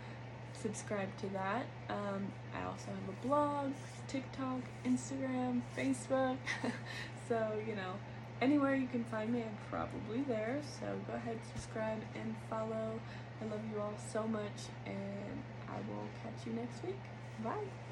subscribe 0.53 1.15
to 1.17 1.27
that. 1.29 1.65
Um, 1.89 2.31
I 2.53 2.65
also 2.65 2.87
have 2.87 3.09
a 3.09 3.27
blog, 3.27 3.73
TikTok, 4.07 4.61
Instagram, 4.85 5.61
Facebook. 5.77 6.37
so, 7.27 7.59
you 7.67 7.75
know, 7.75 7.93
anywhere 8.41 8.75
you 8.75 8.87
can 8.87 9.03
find 9.05 9.31
me, 9.33 9.41
I'm 9.41 9.57
probably 9.69 10.21
there. 10.27 10.59
So 10.79 10.85
go 11.07 11.13
ahead, 11.13 11.39
subscribe, 11.53 12.01
and 12.15 12.35
follow. 12.49 12.99
I 13.41 13.45
love 13.45 13.61
you 13.71 13.81
all 13.81 13.93
so 14.11 14.27
much, 14.27 14.69
and 14.85 15.43
I 15.67 15.77
will 15.89 16.07
catch 16.23 16.45
you 16.45 16.53
next 16.53 16.83
week. 16.83 16.99
Bye. 17.43 17.84